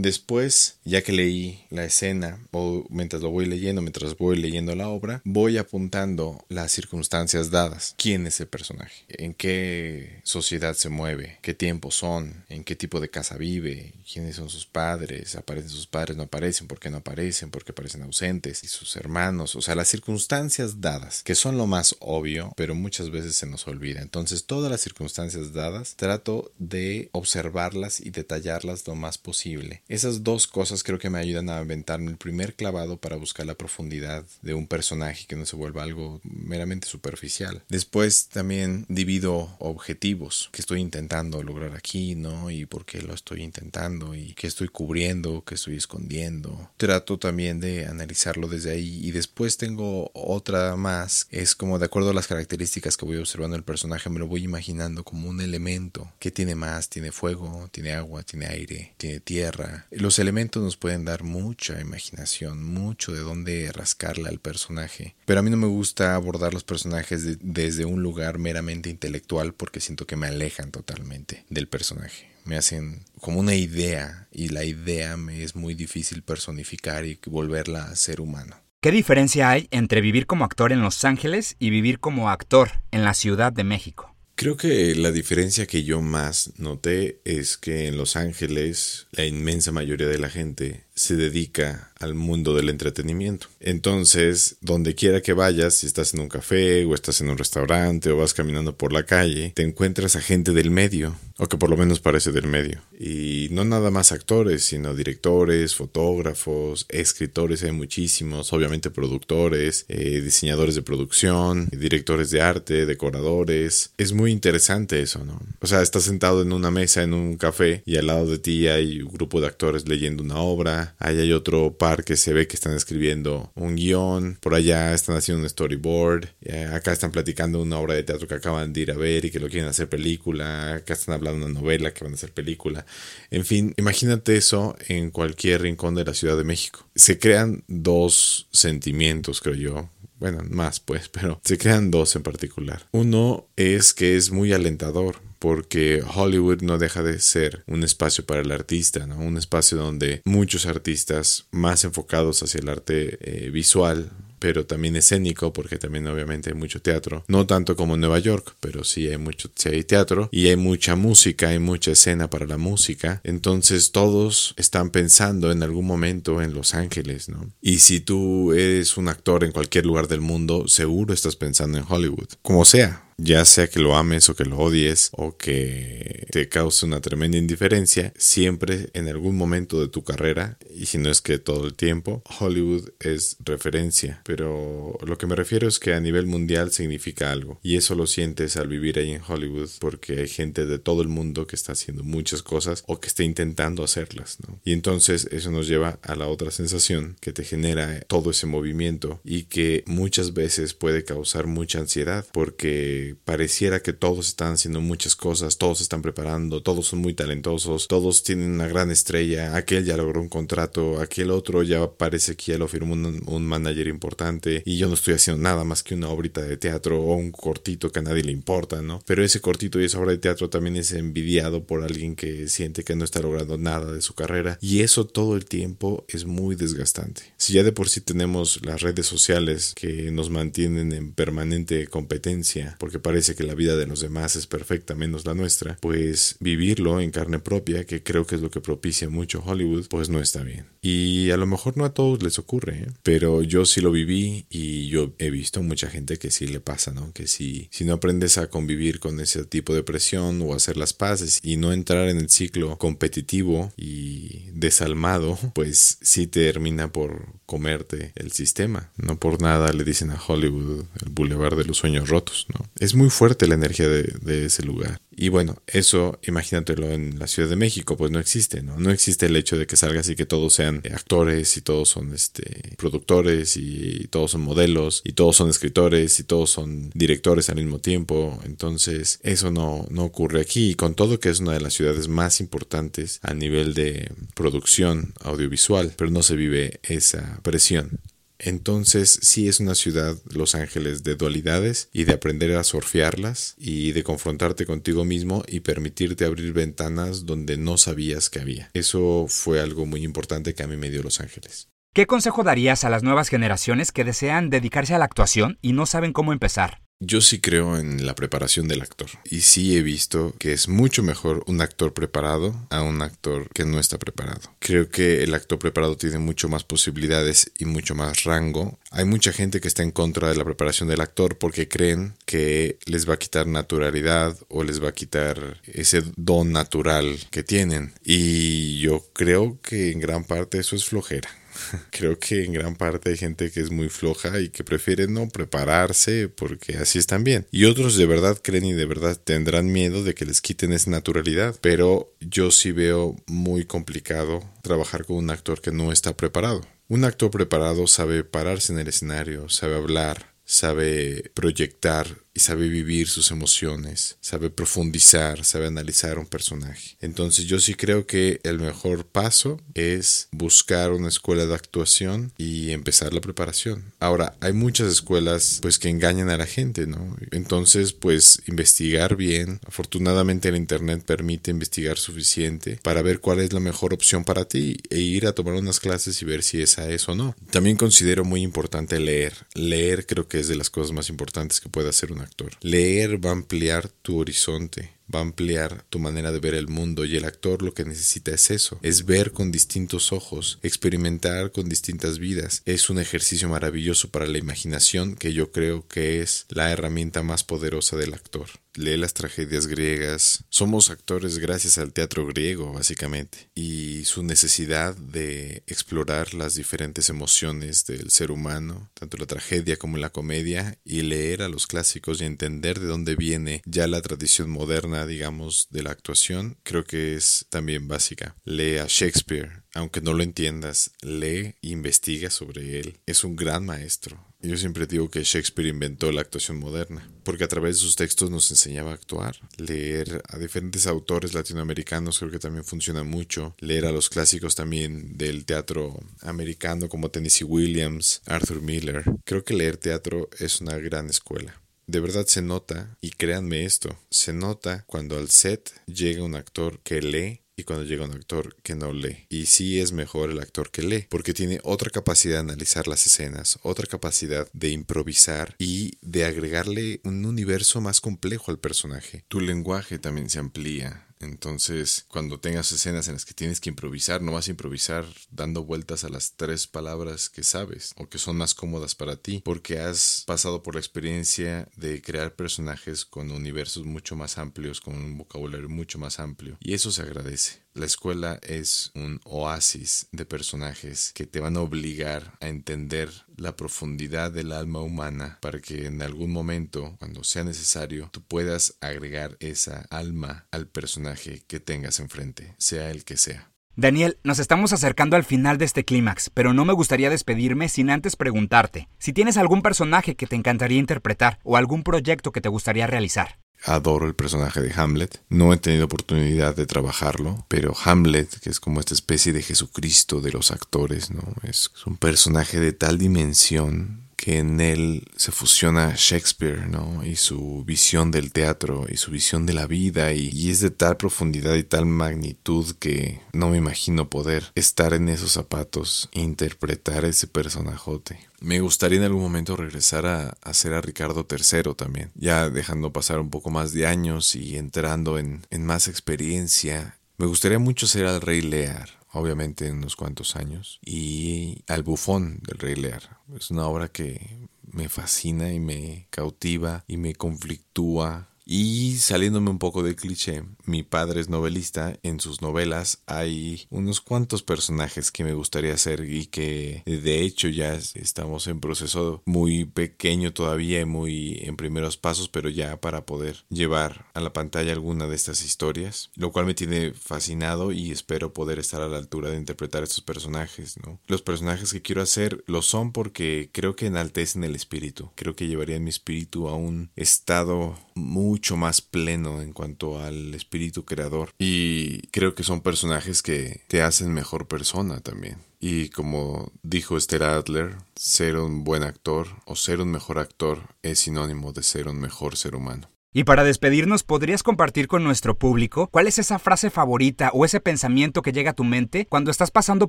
Después, 0.00 0.78
ya 0.82 1.02
que 1.02 1.12
leí 1.12 1.62
la 1.68 1.84
escena, 1.84 2.40
o 2.52 2.86
mientras 2.88 3.20
lo 3.20 3.28
voy 3.28 3.44
leyendo, 3.44 3.82
mientras 3.82 4.16
voy 4.16 4.38
leyendo 4.38 4.74
la 4.74 4.88
obra, 4.88 5.20
voy 5.26 5.58
apuntando 5.58 6.42
las 6.48 6.72
circunstancias 6.72 7.50
dadas. 7.50 7.94
¿Quién 7.98 8.26
es 8.26 8.40
el 8.40 8.46
personaje? 8.46 9.04
¿En 9.08 9.34
qué 9.34 10.20
sociedad 10.22 10.72
se 10.72 10.88
mueve? 10.88 11.38
¿Qué 11.42 11.52
tiempos 11.52 11.96
son? 11.96 12.46
¿En 12.48 12.64
qué 12.64 12.76
tipo 12.76 12.98
de 12.98 13.10
casa 13.10 13.36
vive? 13.36 13.92
¿Quiénes 14.10 14.36
son 14.36 14.48
sus 14.48 14.64
padres? 14.64 15.36
¿Aparecen 15.36 15.68
sus 15.68 15.86
padres? 15.86 16.16
¿No 16.16 16.22
aparecen? 16.22 16.66
¿Por 16.66 16.80
qué 16.80 16.88
no 16.88 16.98
aparecen? 16.98 17.50
¿Por 17.50 17.62
qué 17.62 17.72
aparecen 17.72 18.02
ausentes? 18.02 18.64
¿Y 18.64 18.68
sus 18.68 18.96
hermanos? 18.96 19.54
O 19.54 19.60
sea, 19.60 19.74
las 19.74 19.88
circunstancias 19.88 20.80
dadas, 20.80 21.22
que 21.22 21.34
son 21.34 21.58
lo 21.58 21.66
más 21.66 21.94
obvio, 21.98 22.54
pero 22.56 22.74
muchas 22.74 23.10
veces 23.10 23.34
se 23.34 23.46
nos 23.46 23.68
olvida. 23.68 24.00
Entonces, 24.00 24.46
todas 24.46 24.70
las 24.70 24.80
circunstancias 24.80 25.52
dadas, 25.52 25.94
trato 25.96 26.52
de 26.58 27.10
observarlas 27.12 28.00
y 28.00 28.08
detallarlas 28.08 28.86
lo 28.86 28.94
más 28.94 29.18
posible 29.18 29.82
esas 29.90 30.22
dos 30.22 30.46
cosas 30.46 30.84
creo 30.84 31.00
que 31.00 31.10
me 31.10 31.18
ayudan 31.18 31.50
a 31.50 31.58
aventarme 31.58 32.12
el 32.12 32.16
primer 32.16 32.54
clavado 32.54 32.96
para 32.96 33.16
buscar 33.16 33.44
la 33.44 33.56
profundidad 33.56 34.24
de 34.40 34.54
un 34.54 34.68
personaje 34.68 35.26
que 35.26 35.34
no 35.34 35.44
se 35.44 35.56
vuelva 35.56 35.82
algo 35.82 36.20
meramente 36.22 36.86
superficial. 36.86 37.62
Después 37.68 38.28
también 38.28 38.86
divido 38.88 39.56
objetivos. 39.58 40.48
Que 40.52 40.62
estoy 40.62 40.80
intentando 40.80 41.42
lograr 41.42 41.74
aquí, 41.74 42.14
¿no? 42.14 42.50
Y 42.52 42.66
por 42.66 42.84
qué 42.84 43.02
lo 43.02 43.14
estoy 43.14 43.42
intentando 43.42 44.14
y 44.14 44.34
qué 44.34 44.46
estoy 44.46 44.68
cubriendo, 44.68 45.42
qué 45.44 45.56
estoy 45.56 45.76
escondiendo. 45.76 46.70
Trato 46.76 47.18
también 47.18 47.58
de 47.58 47.86
analizarlo 47.86 48.46
desde 48.46 48.70
ahí. 48.70 49.00
Y 49.04 49.10
después 49.10 49.56
tengo 49.56 50.12
otra 50.14 50.76
más. 50.76 51.26
Es 51.30 51.56
como 51.56 51.80
de 51.80 51.86
acuerdo 51.86 52.10
a 52.10 52.14
las 52.14 52.28
características 52.28 52.96
que 52.96 53.06
voy 53.06 53.16
observando 53.16 53.56
el 53.56 53.64
personaje 53.64 54.08
me 54.08 54.20
lo 54.20 54.28
voy 54.28 54.44
imaginando 54.44 55.02
como 55.02 55.28
un 55.28 55.40
elemento. 55.40 56.12
Que 56.20 56.30
tiene 56.30 56.54
más, 56.54 56.88
tiene 56.88 57.10
fuego, 57.10 57.68
tiene 57.72 57.92
agua, 57.92 58.22
tiene 58.22 58.46
aire, 58.46 58.94
tiene 58.96 59.18
tierra, 59.18 59.79
los 59.90 60.18
elementos 60.18 60.62
nos 60.62 60.76
pueden 60.76 61.04
dar 61.04 61.22
mucha 61.22 61.80
imaginación, 61.80 62.62
mucho 62.64 63.12
de 63.12 63.20
dónde 63.20 63.70
rascarle 63.72 64.28
al 64.28 64.38
personaje. 64.38 65.14
Pero 65.24 65.40
a 65.40 65.42
mí 65.42 65.50
no 65.50 65.56
me 65.56 65.66
gusta 65.66 66.14
abordar 66.14 66.54
los 66.54 66.64
personajes 66.64 67.38
desde 67.40 67.84
un 67.84 68.02
lugar 68.02 68.38
meramente 68.38 68.90
intelectual 68.90 69.54
porque 69.54 69.80
siento 69.80 70.06
que 70.06 70.16
me 70.16 70.26
alejan 70.26 70.70
totalmente 70.70 71.44
del 71.48 71.68
personaje. 71.68 72.30
Me 72.44 72.56
hacen 72.56 73.04
como 73.20 73.40
una 73.40 73.54
idea 73.54 74.28
y 74.32 74.48
la 74.48 74.64
idea 74.64 75.16
me 75.16 75.42
es 75.42 75.54
muy 75.54 75.74
difícil 75.74 76.22
personificar 76.22 77.04
y 77.04 77.18
volverla 77.26 77.84
a 77.84 77.96
ser 77.96 78.20
humano. 78.20 78.56
¿Qué 78.80 78.90
diferencia 78.90 79.50
hay 79.50 79.68
entre 79.72 80.00
vivir 80.00 80.26
como 80.26 80.46
actor 80.46 80.72
en 80.72 80.80
Los 80.80 81.04
Ángeles 81.04 81.54
y 81.58 81.68
vivir 81.68 82.00
como 82.00 82.30
actor 82.30 82.80
en 82.90 83.04
la 83.04 83.12
Ciudad 83.12 83.52
de 83.52 83.62
México? 83.62 84.16
Creo 84.40 84.56
que 84.56 84.94
la 84.94 85.12
diferencia 85.12 85.66
que 85.66 85.84
yo 85.84 86.00
más 86.00 86.54
noté 86.56 87.20
es 87.26 87.58
que 87.58 87.88
en 87.88 87.98
Los 87.98 88.16
Ángeles 88.16 89.06
la 89.12 89.26
inmensa 89.26 89.70
mayoría 89.70 90.06
de 90.06 90.18
la 90.18 90.30
gente 90.30 90.86
se 91.00 91.16
dedica 91.16 91.90
al 91.98 92.14
mundo 92.14 92.54
del 92.54 92.68
entretenimiento. 92.68 93.46
Entonces, 93.60 94.56
donde 94.60 94.94
quiera 94.94 95.20
que 95.20 95.34
vayas, 95.34 95.74
si 95.74 95.86
estás 95.86 96.14
en 96.14 96.20
un 96.20 96.28
café 96.28 96.84
o 96.86 96.94
estás 96.94 97.20
en 97.20 97.28
un 97.28 97.38
restaurante 97.38 98.10
o 98.10 98.16
vas 98.16 98.34
caminando 98.34 98.74
por 98.76 98.92
la 98.92 99.04
calle, 99.04 99.52
te 99.54 99.62
encuentras 99.62 100.16
a 100.16 100.22
gente 100.22 100.52
del 100.52 100.70
medio, 100.70 101.14
o 101.36 101.46
que 101.46 101.58
por 101.58 101.68
lo 101.68 101.76
menos 101.76 102.00
parece 102.00 102.32
del 102.32 102.46
medio. 102.46 102.80
Y 102.98 103.48
no 103.50 103.64
nada 103.64 103.90
más 103.90 104.12
actores, 104.12 104.64
sino 104.64 104.94
directores, 104.94 105.74
fotógrafos, 105.74 106.86
escritores, 106.88 107.62
hay 107.64 107.72
muchísimos, 107.72 108.52
obviamente 108.54 108.90
productores, 108.90 109.84
eh, 109.88 110.22
diseñadores 110.22 110.74
de 110.74 110.82
producción, 110.82 111.68
directores 111.70 112.30
de 112.30 112.40
arte, 112.40 112.86
decoradores. 112.86 113.92
Es 113.98 114.12
muy 114.12 114.32
interesante 114.32 115.02
eso, 115.02 115.24
¿no? 115.24 115.40
O 115.60 115.66
sea, 115.66 115.82
estás 115.82 116.04
sentado 116.04 116.40
en 116.40 116.52
una 116.52 116.70
mesa 116.70 117.02
en 117.02 117.12
un 117.12 117.36
café 117.36 117.82
y 117.84 117.96
al 117.96 118.06
lado 118.06 118.26
de 118.26 118.38
ti 118.38 118.68
hay 118.68 119.02
un 119.02 119.12
grupo 119.12 119.40
de 119.40 119.48
actores 119.48 119.86
leyendo 119.86 120.22
una 120.22 120.38
obra, 120.38 120.89
ahí 120.98 121.18
hay 121.18 121.32
otro 121.32 121.76
par 121.76 122.04
que 122.04 122.16
se 122.16 122.32
ve 122.32 122.46
que 122.46 122.56
están 122.56 122.74
escribiendo 122.74 123.52
un 123.54 123.76
guion, 123.76 124.38
por 124.40 124.54
allá 124.54 124.94
están 124.94 125.16
haciendo 125.16 125.42
un 125.42 125.48
storyboard, 125.48 126.28
acá 126.72 126.92
están 126.92 127.12
platicando 127.12 127.62
una 127.62 127.78
obra 127.78 127.94
de 127.94 128.02
teatro 128.02 128.26
que 128.26 128.34
acaban 128.34 128.72
de 128.72 128.80
ir 128.80 128.90
a 128.90 128.96
ver 128.96 129.24
y 129.24 129.30
que 129.30 129.40
lo 129.40 129.48
quieren 129.48 129.68
hacer 129.68 129.88
película, 129.88 130.74
acá 130.74 130.94
están 130.94 131.14
hablando 131.14 131.46
de 131.46 131.52
una 131.52 131.60
novela 131.60 131.92
que 131.92 132.04
van 132.04 132.12
a 132.12 132.16
hacer 132.16 132.32
película. 132.32 132.84
En 133.30 133.44
fin, 133.44 133.74
imagínate 133.76 134.36
eso 134.36 134.76
en 134.88 135.10
cualquier 135.10 135.62
rincón 135.62 135.94
de 135.94 136.04
la 136.04 136.14
Ciudad 136.14 136.36
de 136.36 136.44
México. 136.44 136.86
Se 136.94 137.18
crean 137.18 137.64
dos 137.68 138.48
sentimientos, 138.52 139.40
creo 139.40 139.54
yo, 139.54 139.90
bueno, 140.18 140.42
más 140.48 140.78
pues, 140.80 141.08
pero 141.12 141.40
se 141.42 141.58
crean 141.58 141.90
dos 141.90 142.14
en 142.14 142.22
particular. 142.22 142.86
Uno 142.92 143.48
es 143.56 143.92
que 143.94 144.16
es 144.16 144.30
muy 144.30 144.52
alentador 144.52 145.29
porque 145.40 146.04
Hollywood 146.14 146.62
no 146.62 146.78
deja 146.78 147.02
de 147.02 147.18
ser 147.18 147.64
un 147.66 147.82
espacio 147.82 148.24
para 148.24 148.42
el 148.42 148.52
artista, 148.52 149.06
¿no? 149.06 149.18
Un 149.18 149.38
espacio 149.38 149.78
donde 149.78 150.20
muchos 150.24 150.66
artistas 150.66 151.46
más 151.50 151.82
enfocados 151.82 152.42
hacia 152.44 152.60
el 152.60 152.68
arte 152.68 153.18
eh, 153.22 153.50
visual 153.50 154.10
pero 154.40 154.66
también 154.66 154.96
escénico, 154.96 155.52
porque 155.52 155.76
también 155.76 156.06
obviamente 156.08 156.50
hay 156.50 156.56
mucho 156.56 156.82
teatro. 156.82 157.24
No 157.28 157.46
tanto 157.46 157.76
como 157.76 157.94
en 157.94 158.00
Nueva 158.00 158.18
York, 158.18 158.56
pero 158.58 158.82
sí 158.82 159.06
hay 159.06 159.18
mucho 159.18 159.50
hay 159.66 159.84
teatro 159.84 160.28
y 160.32 160.48
hay 160.48 160.56
mucha 160.56 160.96
música, 160.96 161.50
hay 161.50 161.58
mucha 161.58 161.92
escena 161.92 162.28
para 162.28 162.46
la 162.46 162.56
música. 162.56 163.20
Entonces 163.22 163.92
todos 163.92 164.54
están 164.56 164.90
pensando 164.90 165.52
en 165.52 165.62
algún 165.62 165.86
momento 165.86 166.42
en 166.42 166.54
Los 166.54 166.74
Ángeles, 166.74 167.28
¿no? 167.28 167.52
Y 167.60 167.80
si 167.80 168.00
tú 168.00 168.52
eres 168.52 168.96
un 168.96 169.08
actor 169.08 169.44
en 169.44 169.52
cualquier 169.52 169.84
lugar 169.84 170.08
del 170.08 170.22
mundo, 170.22 170.66
seguro 170.66 171.12
estás 171.12 171.36
pensando 171.36 171.76
en 171.76 171.84
Hollywood. 171.86 172.28
Como 172.40 172.64
sea, 172.64 173.04
ya 173.22 173.44
sea 173.44 173.68
que 173.68 173.80
lo 173.80 173.96
ames 173.96 174.28
o 174.28 174.34
que 174.34 174.44
lo 174.44 174.58
odies 174.58 175.10
o 175.12 175.36
que 175.36 176.26
te 176.30 176.48
cause 176.48 176.86
una 176.86 177.00
tremenda 177.00 177.38
indiferencia, 177.38 178.12
siempre 178.16 178.88
en 178.94 179.08
algún 179.08 179.36
momento 179.36 179.80
de 179.80 179.88
tu 179.88 180.02
carrera, 180.02 180.58
y 180.74 180.86
si 180.86 180.98
no 180.98 181.10
es 181.10 181.20
que 181.20 181.38
todo 181.38 181.66
el 181.66 181.74
tiempo, 181.74 182.22
Hollywood 182.38 182.90
es 183.00 183.36
referencia. 183.44 184.22
Pero 184.24 184.98
lo 185.04 185.18
que 185.18 185.26
me 185.26 185.36
refiero 185.36 185.68
es 185.68 185.78
que 185.78 185.94
a 185.94 186.00
nivel 186.00 186.26
mundial 186.26 186.72
significa 186.72 187.30
algo. 187.30 187.60
Y 187.62 187.76
eso 187.76 187.94
lo 187.94 188.06
sientes 188.06 188.56
al 188.56 188.68
vivir 188.68 188.98
ahí 188.98 189.10
en 189.10 189.22
Hollywood 189.26 189.70
porque 189.80 190.20
hay 190.20 190.28
gente 190.28 190.66
de 190.66 190.78
todo 190.78 191.02
el 191.02 191.08
mundo 191.08 191.46
que 191.46 191.56
está 191.56 191.72
haciendo 191.72 192.02
muchas 192.02 192.42
cosas 192.42 192.84
o 192.86 193.00
que 193.00 193.08
está 193.08 193.22
intentando 193.22 193.84
hacerlas. 193.84 194.38
¿no? 194.46 194.60
Y 194.64 194.72
entonces 194.72 195.28
eso 195.30 195.50
nos 195.50 195.66
lleva 195.66 195.98
a 196.02 196.14
la 196.14 196.28
otra 196.28 196.50
sensación 196.50 197.16
que 197.20 197.32
te 197.32 197.44
genera 197.44 198.00
todo 198.02 198.30
ese 198.30 198.46
movimiento 198.46 199.20
y 199.24 199.44
que 199.44 199.82
muchas 199.86 200.32
veces 200.32 200.74
puede 200.74 201.04
causar 201.04 201.46
mucha 201.46 201.80
ansiedad 201.80 202.24
porque 202.32 203.09
pareciera 203.14 203.80
que 203.80 203.92
todos 203.92 204.28
están 204.28 204.54
haciendo 204.54 204.80
muchas 204.80 205.16
cosas, 205.16 205.58
todos 205.58 205.80
están 205.80 206.02
preparando, 206.02 206.62
todos 206.62 206.86
son 206.86 207.00
muy 207.00 207.14
talentosos, 207.14 207.88
todos 207.88 208.22
tienen 208.22 208.50
una 208.52 208.68
gran 208.68 208.90
estrella, 208.90 209.56
aquel 209.56 209.84
ya 209.84 209.96
logró 209.96 210.20
un 210.20 210.28
contrato, 210.28 211.00
aquel 211.00 211.30
otro 211.30 211.62
ya 211.62 211.90
parece 211.90 212.36
que 212.36 212.52
ya 212.52 212.58
lo 212.58 212.68
firmó 212.68 212.94
un, 212.94 213.50
manager 213.50 213.88
importante 213.88 214.62
y 214.64 214.76
yo 214.76 214.86
no 214.86 214.94
estoy 214.94 215.14
haciendo 215.14 215.42
nada 215.42 215.64
más 215.64 215.82
que 215.82 215.94
una 215.94 216.08
obrita 216.08 216.42
de 216.42 216.56
teatro 216.56 217.02
o 217.02 217.16
un 217.16 217.32
cortito 217.32 217.90
que 217.90 217.98
a 217.98 218.02
nadie 218.02 218.22
le 218.22 218.32
importa, 218.32 218.82
¿no? 218.82 219.02
Pero 219.06 219.24
ese 219.24 219.40
cortito 219.40 219.80
y 219.80 219.84
esa 219.84 219.98
obra 219.98 220.12
de 220.12 220.18
teatro 220.18 220.50
también 220.50 220.76
es 220.76 220.92
envidiado 220.92 221.64
por 221.64 221.82
alguien 221.82 222.14
que 222.14 222.48
siente 222.48 222.84
que 222.84 222.94
no 222.94 223.04
está 223.04 223.20
logrando 223.20 223.58
nada 223.58 223.92
de 223.92 224.02
su 224.02 224.14
carrera 224.14 224.58
y 224.60 224.80
eso 224.80 225.06
todo 225.06 225.36
el 225.36 225.46
tiempo 225.46 226.04
es 226.08 226.26
muy 226.26 226.54
desgastante. 226.54 227.22
Si 227.36 227.54
ya 227.54 227.64
de 227.64 227.72
por 227.72 227.88
sí 227.88 228.00
tenemos 228.00 228.64
las 228.64 228.82
redes 228.82 229.06
sociales 229.06 229.72
que 229.74 230.10
nos 230.10 230.30
mantienen 230.30 230.92
en 230.92 231.12
permanente 231.12 231.86
competencia, 231.86 232.76
porque 232.78 232.98
parece 233.00 233.34
que 233.34 233.44
la 233.44 233.54
vida 233.54 233.76
de 233.76 233.86
los 233.86 234.00
demás 234.00 234.36
es 234.36 234.46
perfecta 234.46 234.94
menos 234.94 235.24
la 235.26 235.34
nuestra, 235.34 235.76
pues 235.80 236.36
vivirlo 236.40 237.00
en 237.00 237.10
carne 237.10 237.38
propia, 237.38 237.84
que 237.84 238.02
creo 238.02 238.26
que 238.26 238.36
es 238.36 238.40
lo 238.40 238.50
que 238.50 238.60
propicia 238.60 239.08
mucho 239.08 239.42
Hollywood, 239.44 239.86
pues 239.88 240.08
no 240.08 240.20
está 240.20 240.42
bien. 240.42 240.66
Y 240.82 241.30
a 241.30 241.36
lo 241.36 241.46
mejor 241.46 241.76
no 241.76 241.84
a 241.84 241.94
todos 241.94 242.22
les 242.22 242.38
ocurre, 242.38 242.78
¿eh? 242.78 242.86
pero 243.02 243.42
yo 243.42 243.66
sí 243.66 243.80
lo 243.80 243.92
viví 243.92 244.46
y 244.48 244.88
yo 244.88 245.12
he 245.18 245.30
visto 245.30 245.62
mucha 245.62 245.90
gente 245.90 246.18
que 246.18 246.30
sí 246.30 246.46
le 246.46 246.60
pasa, 246.60 246.92
¿no? 246.92 247.12
Que 247.12 247.26
si, 247.26 247.68
si 247.70 247.84
no 247.84 247.94
aprendes 247.94 248.38
a 248.38 248.48
convivir 248.48 248.98
con 248.98 249.20
ese 249.20 249.44
tipo 249.44 249.74
de 249.74 249.82
presión 249.82 250.40
o 250.42 250.54
hacer 250.54 250.76
las 250.76 250.92
paces 250.92 251.40
y 251.42 251.56
no 251.56 251.72
entrar 251.72 252.08
en 252.08 252.18
el 252.18 252.30
ciclo 252.30 252.78
competitivo 252.78 253.72
y 253.76 254.50
desalmado, 254.52 255.38
pues 255.54 255.98
sí 256.00 256.26
termina 256.26 256.92
por 256.92 257.26
comerte 257.46 258.12
el 258.14 258.32
sistema. 258.32 258.90
No 258.96 259.18
por 259.18 259.42
nada 259.42 259.72
le 259.72 259.84
dicen 259.84 260.10
a 260.10 260.20
Hollywood 260.24 260.84
el 261.04 261.10
bulevar 261.10 261.56
de 261.56 261.64
los 261.64 261.78
sueños 261.78 262.08
rotos, 262.08 262.46
¿no? 262.54 262.66
Es 262.80 262.94
muy 262.94 263.10
fuerte 263.10 263.46
la 263.46 263.56
energía 263.56 263.88
de, 263.88 264.46
ese 264.46 264.62
lugar. 264.62 265.02
Y 265.14 265.28
bueno, 265.28 265.62
eso 265.66 266.18
imagínatelo 266.26 266.90
en 266.90 267.18
la 267.18 267.26
Ciudad 267.26 267.50
de 267.50 267.56
México, 267.56 267.94
pues 267.94 268.10
no 268.10 268.18
existe, 268.18 268.62
¿no? 268.62 268.80
No 268.80 268.90
existe 268.90 269.26
el 269.26 269.36
hecho 269.36 269.58
de 269.58 269.66
que 269.66 269.76
salgas 269.76 270.08
y 270.08 270.16
que 270.16 270.24
todos 270.24 270.54
sean 270.54 270.80
actores 270.90 271.58
y 271.58 271.60
todos 271.60 271.90
son 271.90 272.14
este, 272.14 272.74
productores 272.78 273.58
y, 273.58 274.08
todos 274.08 274.30
son 274.30 274.40
modelos 274.40 275.02
y 275.04 275.12
todos 275.12 275.36
son 275.36 275.50
escritores 275.50 276.18
y 276.20 276.24
todos 276.24 276.48
son 276.48 276.88
directores 276.94 277.50
al 277.50 277.56
mismo 277.56 277.80
tiempo. 277.80 278.40
Entonces, 278.46 279.20
eso 279.24 279.50
no, 279.50 279.86
no 279.90 280.04
ocurre 280.04 280.40
aquí. 280.40 280.70
Y 280.70 280.74
con 280.74 280.94
todo 280.94 281.20
que 281.20 281.28
es 281.28 281.40
una 281.40 281.52
de 281.52 281.60
las 281.60 281.74
ciudades 281.74 282.08
más 282.08 282.40
importantes 282.40 283.20
a 283.22 283.34
nivel 283.34 283.74
de 283.74 284.10
producción 284.34 285.12
audiovisual, 285.20 285.92
pero 285.98 286.10
no 286.10 286.22
se 286.22 286.34
vive 286.34 286.80
esa 286.82 287.40
presión. 287.42 288.00
Entonces 288.42 289.18
sí 289.22 289.48
es 289.48 289.60
una 289.60 289.74
ciudad, 289.74 290.16
Los 290.24 290.54
Ángeles, 290.54 291.04
de 291.04 291.14
dualidades 291.14 291.88
y 291.92 292.04
de 292.04 292.14
aprender 292.14 292.56
a 292.56 292.64
surfearlas 292.64 293.54
y 293.58 293.92
de 293.92 294.02
confrontarte 294.02 294.66
contigo 294.66 295.04
mismo 295.04 295.44
y 295.46 295.60
permitirte 295.60 296.24
abrir 296.24 296.52
ventanas 296.52 297.26
donde 297.26 297.56
no 297.56 297.76
sabías 297.76 298.30
que 298.30 298.40
había. 298.40 298.70
Eso 298.72 299.26
fue 299.28 299.60
algo 299.60 299.86
muy 299.86 300.02
importante 300.04 300.54
que 300.54 300.62
a 300.62 300.66
mí 300.66 300.76
me 300.76 300.90
dio 300.90 301.02
Los 301.02 301.20
Ángeles. 301.20 301.68
¿Qué 301.92 302.06
consejo 302.06 302.44
darías 302.44 302.84
a 302.84 302.90
las 302.90 303.02
nuevas 303.02 303.28
generaciones 303.28 303.92
que 303.92 304.04
desean 304.04 304.48
dedicarse 304.48 304.94
a 304.94 304.98
la 304.98 305.04
actuación 305.04 305.58
y 305.60 305.72
no 305.72 305.86
saben 305.86 306.12
cómo 306.12 306.32
empezar? 306.32 306.82
Yo 307.02 307.22
sí 307.22 307.40
creo 307.40 307.78
en 307.78 308.04
la 308.04 308.14
preparación 308.14 308.68
del 308.68 308.82
actor 308.82 309.08
y 309.24 309.40
sí 309.40 309.74
he 309.74 309.82
visto 309.82 310.34
que 310.38 310.52
es 310.52 310.68
mucho 310.68 311.02
mejor 311.02 311.42
un 311.46 311.62
actor 311.62 311.94
preparado 311.94 312.54
a 312.68 312.82
un 312.82 313.00
actor 313.00 313.48
que 313.54 313.64
no 313.64 313.80
está 313.80 313.98
preparado. 313.98 314.54
Creo 314.58 314.90
que 314.90 315.22
el 315.22 315.32
actor 315.32 315.58
preparado 315.58 315.96
tiene 315.96 316.18
mucho 316.18 316.50
más 316.50 316.62
posibilidades 316.62 317.52
y 317.58 317.64
mucho 317.64 317.94
más 317.94 318.24
rango. 318.24 318.78
Hay 318.90 319.06
mucha 319.06 319.32
gente 319.32 319.62
que 319.62 319.68
está 319.68 319.82
en 319.82 319.92
contra 319.92 320.28
de 320.28 320.36
la 320.36 320.44
preparación 320.44 320.90
del 320.90 321.00
actor 321.00 321.38
porque 321.38 321.68
creen 321.68 322.12
que 322.26 322.78
les 322.84 323.08
va 323.08 323.14
a 323.14 323.18
quitar 323.18 323.46
naturalidad 323.46 324.36
o 324.48 324.62
les 324.62 324.84
va 324.84 324.90
a 324.90 324.94
quitar 324.94 325.58
ese 325.64 326.02
don 326.16 326.52
natural 326.52 327.18
que 327.30 327.42
tienen. 327.42 327.94
Y 328.04 328.78
yo 328.80 329.06
creo 329.14 329.58
que 329.62 329.90
en 329.90 330.00
gran 330.00 330.24
parte 330.24 330.58
eso 330.58 330.76
es 330.76 330.84
flojera. 330.84 331.30
Creo 331.90 332.18
que 332.18 332.44
en 332.44 332.52
gran 332.52 332.76
parte 332.76 333.10
hay 333.10 333.16
gente 333.16 333.50
que 333.50 333.60
es 333.60 333.70
muy 333.70 333.88
floja 333.88 334.40
y 334.40 334.50
que 334.50 334.64
prefiere 334.64 335.06
no 335.08 335.28
prepararse 335.28 336.28
porque 336.28 336.76
así 336.76 336.98
están 336.98 337.24
bien. 337.24 337.46
Y 337.50 337.64
otros 337.64 337.96
de 337.96 338.06
verdad 338.06 338.38
creen 338.42 338.64
y 338.64 338.72
de 338.72 338.86
verdad 338.86 339.16
tendrán 339.16 339.72
miedo 339.72 340.02
de 340.04 340.14
que 340.14 340.24
les 340.24 340.40
quiten 340.40 340.72
esa 340.72 340.90
naturalidad. 340.90 341.56
Pero 341.60 342.14
yo 342.20 342.50
sí 342.50 342.72
veo 342.72 343.16
muy 343.26 343.64
complicado 343.64 344.42
trabajar 344.62 345.04
con 345.04 345.16
un 345.16 345.30
actor 345.30 345.60
que 345.60 345.72
no 345.72 345.92
está 345.92 346.16
preparado. 346.16 346.66
Un 346.88 347.04
actor 347.04 347.30
preparado 347.30 347.86
sabe 347.86 348.24
pararse 348.24 348.72
en 348.72 348.80
el 348.80 348.88
escenario, 348.88 349.48
sabe 349.48 349.76
hablar, 349.76 350.34
sabe 350.44 351.30
proyectar 351.34 352.06
y 352.32 352.40
sabe 352.40 352.68
vivir 352.68 353.08
sus 353.08 353.30
emociones, 353.30 354.16
sabe 354.20 354.50
profundizar, 354.50 355.44
sabe 355.44 355.66
analizar 355.66 356.18
un 356.18 356.26
personaje. 356.26 356.96
Entonces 357.00 357.46
yo 357.46 357.58
sí 357.58 357.74
creo 357.74 358.06
que 358.06 358.40
el 358.44 358.60
mejor 358.60 359.06
paso 359.06 359.60
es 359.74 360.28
buscar 360.30 360.92
una 360.92 361.08
escuela 361.08 361.46
de 361.46 361.54
actuación 361.54 362.32
y 362.38 362.70
empezar 362.70 363.12
la 363.12 363.20
preparación. 363.20 363.92
Ahora, 363.98 364.36
hay 364.40 364.52
muchas 364.52 364.88
escuelas 364.88 365.58
pues 365.60 365.78
que 365.78 365.88
engañan 365.88 366.30
a 366.30 366.36
la 366.36 366.46
gente, 366.46 366.86
¿no? 366.86 367.16
Entonces 367.32 367.92
pues 367.92 368.42
investigar 368.46 369.16
bien. 369.16 369.60
Afortunadamente 369.66 370.48
el 370.48 370.56
internet 370.56 371.02
permite 371.04 371.50
investigar 371.50 371.98
suficiente 371.98 372.78
para 372.82 373.02
ver 373.02 373.20
cuál 373.20 373.40
es 373.40 373.52
la 373.52 373.60
mejor 373.60 373.92
opción 373.92 374.24
para 374.24 374.44
ti 374.44 374.76
e 374.90 374.98
ir 374.98 375.26
a 375.26 375.32
tomar 375.32 375.54
unas 375.54 375.80
clases 375.80 376.22
y 376.22 376.24
ver 376.24 376.42
si 376.42 376.62
esa 376.62 376.88
es 376.88 377.08
o 377.08 377.14
no. 377.14 377.34
También 377.50 377.76
considero 377.76 378.24
muy 378.24 378.42
importante 378.42 379.00
leer. 379.00 379.34
Leer 379.54 380.06
creo 380.06 380.28
que 380.28 380.40
es 380.40 380.48
de 380.48 380.56
las 380.56 380.70
cosas 380.70 380.92
más 380.92 381.08
importantes 381.08 381.60
que 381.60 381.68
puede 381.68 381.88
hacer 381.88 382.12
un 382.12 382.19
actor. 382.20 382.56
Leer 382.60 383.18
va 383.18 383.30
a 383.30 383.38
ampliar 383.38 383.88
tu 384.02 384.18
horizonte, 384.20 384.90
va 385.12 385.20
a 385.20 385.22
ampliar 385.22 385.84
tu 385.90 385.98
manera 385.98 386.32
de 386.32 386.38
ver 386.40 386.54
el 386.54 386.68
mundo 386.68 387.04
y 387.04 387.16
el 387.16 387.24
actor 387.24 387.62
lo 387.62 387.74
que 387.74 387.84
necesita 387.84 388.32
es 388.32 388.50
eso, 388.50 388.78
es 388.82 389.04
ver 389.04 389.32
con 389.32 389.50
distintos 389.50 390.12
ojos, 390.12 390.58
experimentar 390.62 391.52
con 391.52 391.68
distintas 391.68 392.18
vidas. 392.18 392.62
Es 392.64 392.90
un 392.90 392.98
ejercicio 392.98 393.48
maravilloso 393.48 394.10
para 394.10 394.26
la 394.26 394.38
imaginación 394.38 395.16
que 395.16 395.32
yo 395.32 395.50
creo 395.50 395.86
que 395.86 396.20
es 396.20 396.46
la 396.48 396.70
herramienta 396.70 397.22
más 397.22 397.44
poderosa 397.44 397.96
del 397.96 398.14
actor 398.14 398.48
lee 398.74 398.96
las 398.96 399.14
tragedias 399.14 399.66
griegas. 399.66 400.44
Somos 400.48 400.90
actores 400.90 401.38
gracias 401.38 401.78
al 401.78 401.92
teatro 401.92 402.26
griego, 402.26 402.72
básicamente, 402.72 403.50
y 403.54 404.04
su 404.04 404.22
necesidad 404.22 404.96
de 404.96 405.62
explorar 405.66 406.34
las 406.34 406.54
diferentes 406.54 407.08
emociones 407.08 407.86
del 407.86 408.10
ser 408.10 408.30
humano, 408.30 408.90
tanto 408.94 409.16
la 409.16 409.26
tragedia 409.26 409.76
como 409.76 409.98
la 409.98 410.10
comedia, 410.10 410.78
y 410.84 411.02
leer 411.02 411.42
a 411.42 411.48
los 411.48 411.66
clásicos 411.66 412.20
y 412.20 412.24
entender 412.24 412.80
de 412.80 412.86
dónde 412.86 413.16
viene 413.16 413.62
ya 413.66 413.86
la 413.86 414.00
tradición 414.02 414.50
moderna, 414.50 414.99
digamos, 415.06 415.68
de 415.70 415.82
la 415.82 415.90
actuación, 415.90 416.56
creo 416.62 416.84
que 416.84 417.14
es 417.14 417.46
también 417.50 417.88
básica. 417.88 418.34
Lee 418.44 418.78
a 418.78 418.86
Shakespeare, 418.88 419.62
aunque 419.74 420.00
no 420.00 420.14
lo 420.14 420.22
entiendas, 420.22 420.92
lee 421.02 421.54
investiga 421.62 422.30
sobre 422.30 422.80
él. 422.80 423.00
Es 423.06 423.24
un 423.24 423.36
gran 423.36 423.64
maestro. 423.64 424.30
Yo 424.42 424.56
siempre 424.56 424.86
digo 424.86 425.10
que 425.10 425.22
Shakespeare 425.22 425.68
inventó 425.68 426.10
la 426.12 426.22
actuación 426.22 426.58
moderna, 426.58 427.06
porque 427.24 427.44
a 427.44 427.48
través 427.48 427.76
de 427.76 427.82
sus 427.82 427.96
textos 427.96 428.30
nos 428.30 428.50
enseñaba 428.50 428.92
a 428.92 428.94
actuar. 428.94 429.36
Leer 429.58 430.22
a 430.28 430.38
diferentes 430.38 430.86
autores 430.86 431.34
latinoamericanos 431.34 432.18
creo 432.18 432.30
que 432.30 432.38
también 432.38 432.64
funciona 432.64 433.04
mucho. 433.04 433.54
Leer 433.58 433.84
a 433.84 433.92
los 433.92 434.08
clásicos 434.08 434.54
también 434.54 435.18
del 435.18 435.44
teatro 435.44 436.00
americano 436.22 436.88
como 436.88 437.10
Tennessee 437.10 437.44
Williams, 437.44 438.22
Arthur 438.24 438.62
Miller. 438.62 439.04
Creo 439.24 439.44
que 439.44 439.54
leer 439.54 439.76
teatro 439.76 440.30
es 440.38 440.62
una 440.62 440.78
gran 440.78 441.10
escuela. 441.10 441.59
De 441.90 441.98
verdad 441.98 442.24
se 442.28 442.40
nota, 442.40 442.96
y 443.00 443.10
créanme 443.10 443.64
esto, 443.64 443.98
se 444.10 444.32
nota 444.32 444.84
cuando 444.86 445.18
al 445.18 445.28
set 445.28 445.72
llega 445.86 446.22
un 446.22 446.36
actor 446.36 446.78
que 446.84 447.02
lee 447.02 447.42
y 447.56 447.64
cuando 447.64 447.84
llega 447.84 448.04
un 448.04 448.12
actor 448.12 448.54
que 448.62 448.76
no 448.76 448.92
lee. 448.92 449.26
Y 449.28 449.46
sí 449.46 449.80
es 449.80 449.90
mejor 449.90 450.30
el 450.30 450.38
actor 450.38 450.70
que 450.70 450.84
lee, 450.84 451.08
porque 451.10 451.34
tiene 451.34 451.58
otra 451.64 451.90
capacidad 451.90 452.34
de 452.34 452.52
analizar 452.52 452.86
las 452.86 453.04
escenas, 453.06 453.58
otra 453.62 453.88
capacidad 453.88 454.48
de 454.52 454.68
improvisar 454.68 455.56
y 455.58 455.98
de 456.00 456.26
agregarle 456.26 457.00
un 457.02 457.26
universo 457.26 457.80
más 457.80 458.00
complejo 458.00 458.52
al 458.52 458.60
personaje. 458.60 459.24
Tu 459.26 459.40
lenguaje 459.40 459.98
también 459.98 460.30
se 460.30 460.38
amplía 460.38 461.09
entonces, 461.20 462.06
cuando 462.08 462.40
tengas 462.40 462.72
escenas 462.72 463.06
en 463.08 463.14
las 463.14 463.26
que 463.26 463.34
tienes 463.34 463.60
que 463.60 463.68
improvisar, 463.68 464.22
no 464.22 464.32
vas 464.32 464.48
a 464.48 464.52
improvisar 464.52 465.04
dando 465.30 465.64
vueltas 465.64 466.04
a 466.04 466.08
las 466.08 466.32
tres 466.32 466.66
palabras 466.66 467.28
que 467.28 467.42
sabes 467.42 467.92
o 467.96 468.08
que 468.08 468.18
son 468.18 468.38
más 468.38 468.54
cómodas 468.54 468.94
para 468.94 469.16
ti, 469.16 469.42
porque 469.44 469.78
has 469.78 470.24
pasado 470.26 470.62
por 470.62 470.74
la 470.74 470.80
experiencia 470.80 471.68
de 471.76 472.00
crear 472.00 472.34
personajes 472.34 473.04
con 473.04 473.30
universos 473.30 473.84
mucho 473.84 474.16
más 474.16 474.38
amplios, 474.38 474.80
con 474.80 474.96
un 474.96 475.18
vocabulario 475.18 475.68
mucho 475.68 475.98
más 475.98 476.18
amplio, 476.18 476.56
y 476.60 476.72
eso 476.72 476.90
se 476.90 477.02
agradece. 477.02 477.60
La 477.72 477.86
escuela 477.86 478.40
es 478.42 478.90
un 478.96 479.20
oasis 479.24 480.08
de 480.10 480.26
personajes 480.26 481.12
que 481.14 481.24
te 481.24 481.38
van 481.38 481.56
a 481.56 481.60
obligar 481.60 482.34
a 482.40 482.48
entender 482.48 483.10
la 483.36 483.54
profundidad 483.54 484.32
del 484.32 484.50
alma 484.50 484.80
humana 484.80 485.38
para 485.40 485.60
que 485.60 485.86
en 485.86 486.02
algún 486.02 486.32
momento, 486.32 486.96
cuando 486.98 487.22
sea 487.22 487.44
necesario, 487.44 488.08
tú 488.10 488.22
puedas 488.22 488.76
agregar 488.80 489.36
esa 489.38 489.86
alma 489.90 490.46
al 490.50 490.66
personaje 490.66 491.42
que 491.46 491.60
tengas 491.60 492.00
enfrente, 492.00 492.56
sea 492.58 492.90
el 492.90 493.04
que 493.04 493.16
sea. 493.16 493.52
Daniel, 493.76 494.18
nos 494.24 494.40
estamos 494.40 494.72
acercando 494.72 495.14
al 495.14 495.24
final 495.24 495.56
de 495.56 495.64
este 495.64 495.84
clímax, 495.84 496.28
pero 496.28 496.52
no 496.52 496.64
me 496.64 496.72
gustaría 496.72 497.08
despedirme 497.08 497.68
sin 497.68 497.88
antes 497.88 498.16
preguntarte 498.16 498.88
si 498.98 499.12
tienes 499.12 499.36
algún 499.36 499.62
personaje 499.62 500.16
que 500.16 500.26
te 500.26 500.34
encantaría 500.34 500.78
interpretar 500.78 501.38
o 501.44 501.56
algún 501.56 501.84
proyecto 501.84 502.32
que 502.32 502.40
te 502.40 502.48
gustaría 502.48 502.88
realizar. 502.88 503.38
Adoro 503.64 504.06
el 504.06 504.14
personaje 504.14 504.60
de 504.60 504.72
Hamlet. 504.72 505.20
No 505.28 505.52
he 505.52 505.56
tenido 505.56 505.84
oportunidad 505.84 506.56
de 506.56 506.66
trabajarlo, 506.66 507.44
pero 507.48 507.74
Hamlet, 507.84 508.40
que 508.40 508.50
es 508.50 508.60
como 508.60 508.80
esta 508.80 508.94
especie 508.94 509.32
de 509.32 509.42
Jesucristo 509.42 510.20
de 510.20 510.32
los 510.32 510.50
actores, 510.50 511.10
¿no? 511.10 511.22
Es 511.42 511.70
un 511.86 511.96
personaje 511.96 512.58
de 512.60 512.72
tal 512.72 512.98
dimensión 512.98 514.09
en 514.38 514.60
él 514.60 515.08
se 515.16 515.32
fusiona 515.32 515.94
Shakespeare, 515.96 516.68
¿no? 516.68 517.04
Y 517.04 517.16
su 517.16 517.64
visión 517.64 518.10
del 518.10 518.32
teatro 518.32 518.86
y 518.88 518.96
su 518.96 519.10
visión 519.10 519.46
de 519.46 519.54
la 519.54 519.66
vida 519.66 520.12
y, 520.12 520.50
es 520.50 520.60
de 520.60 520.70
tal 520.70 520.96
profundidad 520.96 521.54
y 521.54 521.64
tal 521.64 521.86
magnitud 521.86 522.74
que 522.78 523.20
no 523.32 523.50
me 523.50 523.58
imagino 523.58 524.08
poder 524.08 524.52
estar 524.54 524.94
en 524.94 525.08
esos 525.08 525.32
zapatos 525.32 526.08
e 526.12 526.20
interpretar 526.20 527.04
ese 527.04 527.26
personajote. 527.26 528.20
Me 528.40 528.60
gustaría 528.60 528.98
en 528.98 529.04
algún 529.04 529.22
momento 529.22 529.56
regresar 529.56 530.06
a, 530.06 530.36
hacer 530.42 530.74
a 530.74 530.80
Ricardo 530.80 531.26
III 531.28 531.74
también, 531.74 532.10
ya 532.14 532.50
dejando 532.50 532.92
pasar 532.92 533.20
un 533.20 533.30
poco 533.30 533.50
más 533.50 533.72
de 533.72 533.86
años 533.86 534.34
y 534.34 534.56
entrando 534.56 535.18
en, 535.18 535.46
en 535.50 535.66
más 535.66 535.88
experiencia. 535.88 536.96
Me 537.18 537.26
gustaría 537.26 537.58
mucho 537.58 537.86
ser 537.86 538.06
al 538.06 538.20
Rey 538.20 538.40
Lear, 538.40 538.99
obviamente 539.12 539.66
en 539.66 539.78
unos 539.78 539.96
cuantos 539.96 540.36
años, 540.36 540.80
y 540.84 541.62
al 541.68 541.82
bufón 541.82 542.40
del 542.42 542.58
Rey 542.58 542.76
Lear. 542.76 543.18
Es 543.36 543.50
una 543.50 543.66
obra 543.66 543.88
que 543.88 544.48
me 544.62 544.88
fascina 544.88 545.52
y 545.52 545.60
me 545.60 546.06
cautiva 546.10 546.84
y 546.86 546.96
me 546.96 547.14
conflictúa 547.14 548.29
y 548.52 548.96
saliéndome 548.96 549.48
un 549.48 549.60
poco 549.60 549.84
del 549.84 549.94
cliché, 549.94 550.42
mi 550.64 550.82
padre 550.82 551.20
es 551.20 551.28
novelista, 551.28 551.96
en 552.02 552.18
sus 552.18 552.42
novelas 552.42 553.00
hay 553.06 553.68
unos 553.70 554.00
cuantos 554.00 554.42
personajes 554.42 555.12
que 555.12 555.22
me 555.22 555.34
gustaría 555.34 555.72
hacer 555.72 556.04
y 556.04 556.26
que 556.26 556.82
de 556.84 557.20
hecho 557.20 557.46
ya 557.46 557.74
estamos 557.74 558.48
en 558.48 558.58
proceso 558.58 559.22
muy 559.24 559.66
pequeño 559.66 560.32
todavía, 560.32 560.84
muy 560.84 561.38
en 561.42 561.54
primeros 561.54 561.96
pasos, 561.96 562.28
pero 562.28 562.48
ya 562.48 562.80
para 562.80 563.06
poder 563.06 563.44
llevar 563.50 564.06
a 564.14 564.20
la 564.20 564.32
pantalla 564.32 564.72
alguna 564.72 565.06
de 565.06 565.14
estas 565.14 565.44
historias, 565.44 566.10
lo 566.16 566.32
cual 566.32 566.46
me 566.46 566.54
tiene 566.54 566.92
fascinado 566.92 567.70
y 567.70 567.92
espero 567.92 568.32
poder 568.32 568.58
estar 568.58 568.82
a 568.82 568.88
la 568.88 568.96
altura 568.96 569.30
de 569.30 569.36
interpretar 569.36 569.84
estos 569.84 570.00
personajes, 570.00 570.76
¿no? 570.84 570.98
Los 571.06 571.22
personajes 571.22 571.72
que 571.72 571.82
quiero 571.82 572.02
hacer 572.02 572.42
lo 572.48 572.62
son 572.62 572.90
porque 572.90 573.48
creo 573.52 573.76
que 573.76 573.86
enaltecen 573.86 574.42
el 574.42 574.56
espíritu, 574.56 575.12
creo 575.14 575.36
que 575.36 575.46
llevarían 575.46 575.84
mi 575.84 575.90
espíritu 575.90 576.48
a 576.48 576.56
un 576.56 576.90
estado 576.96 577.78
muy 577.94 578.39
mucho 578.40 578.56
más 578.56 578.80
pleno 578.80 579.42
en 579.42 579.52
cuanto 579.52 580.00
al 580.00 580.34
espíritu 580.34 580.86
creador. 580.86 581.28
Y 581.38 582.00
creo 582.08 582.34
que 582.34 582.42
son 582.42 582.62
personajes 582.62 583.22
que 583.22 583.60
te 583.68 583.82
hacen 583.82 584.14
mejor 584.14 584.48
persona 584.48 585.00
también. 585.00 585.36
Y 585.60 585.90
como 585.90 586.50
dijo 586.62 586.96
Esther 586.96 587.22
Adler, 587.24 587.76
ser 587.96 588.38
un 588.38 588.64
buen 588.64 588.82
actor 588.82 589.26
o 589.44 589.56
ser 589.56 589.82
un 589.82 589.90
mejor 589.90 590.18
actor 590.18 590.74
es 590.80 591.00
sinónimo 591.00 591.52
de 591.52 591.62
ser 591.62 591.86
un 591.86 592.00
mejor 592.00 592.34
ser 592.34 592.56
humano. 592.56 592.88
Y 593.12 593.24
para 593.24 593.42
despedirnos, 593.42 594.04
¿podrías 594.04 594.44
compartir 594.44 594.86
con 594.86 595.02
nuestro 595.02 595.36
público 595.36 595.88
cuál 595.90 596.06
es 596.06 596.20
esa 596.20 596.38
frase 596.38 596.70
favorita 596.70 597.30
o 597.34 597.44
ese 597.44 597.58
pensamiento 597.58 598.22
que 598.22 598.30
llega 598.30 598.52
a 598.52 598.54
tu 598.54 598.62
mente 598.62 599.04
cuando 599.06 599.32
estás 599.32 599.50
pasando 599.50 599.88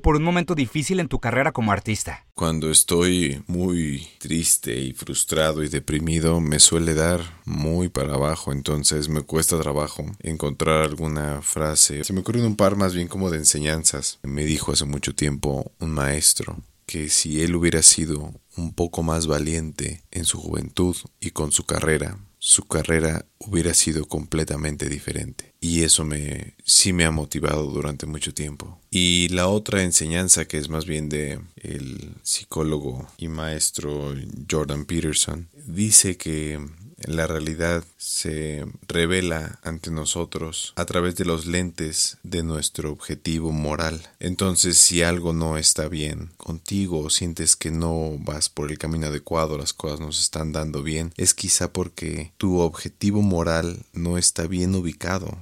por 0.00 0.16
un 0.16 0.24
momento 0.24 0.56
difícil 0.56 0.98
en 0.98 1.06
tu 1.06 1.20
carrera 1.20 1.52
como 1.52 1.70
artista? 1.70 2.26
Cuando 2.34 2.68
estoy 2.68 3.40
muy 3.46 4.08
triste 4.18 4.76
y 4.76 4.92
frustrado 4.92 5.62
y 5.62 5.68
deprimido, 5.68 6.40
me 6.40 6.58
suele 6.58 6.94
dar 6.94 7.20
muy 7.44 7.88
para 7.88 8.14
abajo, 8.14 8.50
entonces 8.50 9.08
me 9.08 9.22
cuesta 9.22 9.56
trabajo 9.60 10.04
encontrar 10.18 10.82
alguna 10.82 11.42
frase. 11.42 12.02
Se 12.02 12.12
me 12.12 12.22
ocurren 12.22 12.44
un 12.44 12.56
par 12.56 12.74
más 12.74 12.92
bien 12.92 13.06
como 13.06 13.30
de 13.30 13.38
enseñanzas. 13.38 14.18
Me 14.24 14.44
dijo 14.44 14.72
hace 14.72 14.84
mucho 14.84 15.14
tiempo 15.14 15.70
un 15.78 15.92
maestro 15.92 16.56
que 16.86 17.08
si 17.08 17.40
él 17.40 17.54
hubiera 17.54 17.82
sido 17.82 18.32
un 18.56 18.74
poco 18.74 19.04
más 19.04 19.28
valiente 19.28 20.02
en 20.10 20.24
su 20.24 20.40
juventud 20.40 20.96
y 21.20 21.30
con 21.30 21.52
su 21.52 21.64
carrera, 21.64 22.18
su 22.44 22.64
carrera 22.64 23.24
hubiera 23.38 23.72
sido 23.72 24.04
completamente 24.06 24.88
diferente. 24.88 25.54
Y 25.60 25.84
eso 25.84 26.04
me 26.04 26.54
sí 26.64 26.92
me 26.92 27.04
ha 27.04 27.12
motivado 27.12 27.66
durante 27.66 28.04
mucho 28.04 28.34
tiempo. 28.34 28.80
Y 28.90 29.28
la 29.28 29.46
otra 29.46 29.84
enseñanza 29.84 30.46
que 30.46 30.58
es 30.58 30.68
más 30.68 30.84
bien 30.84 31.08
de 31.08 31.38
el 31.54 32.16
psicólogo 32.24 33.06
y 33.16 33.28
maestro 33.28 34.16
Jordan 34.50 34.86
Peterson 34.86 35.48
dice 35.66 36.16
que 36.16 36.58
la 37.06 37.26
realidad 37.26 37.84
se 37.96 38.66
revela 38.88 39.58
ante 39.62 39.90
nosotros 39.90 40.72
a 40.76 40.84
través 40.84 41.16
de 41.16 41.24
los 41.24 41.46
lentes 41.46 42.18
de 42.22 42.42
nuestro 42.42 42.92
objetivo 42.92 43.52
moral. 43.52 44.08
Entonces, 44.20 44.78
si 44.78 45.02
algo 45.02 45.32
no 45.32 45.56
está 45.56 45.88
bien 45.88 46.30
contigo 46.36 47.00
o 47.00 47.10
sientes 47.10 47.56
que 47.56 47.70
no 47.70 48.16
vas 48.18 48.48
por 48.48 48.70
el 48.70 48.78
camino 48.78 49.06
adecuado, 49.06 49.58
las 49.58 49.72
cosas 49.72 50.00
no 50.00 50.12
se 50.12 50.22
están 50.22 50.52
dando 50.52 50.82
bien, 50.82 51.12
es 51.16 51.34
quizá 51.34 51.72
porque 51.72 52.32
tu 52.36 52.58
objetivo 52.60 53.22
moral 53.22 53.84
no 53.92 54.18
está 54.18 54.46
bien 54.46 54.74
ubicado. 54.74 55.36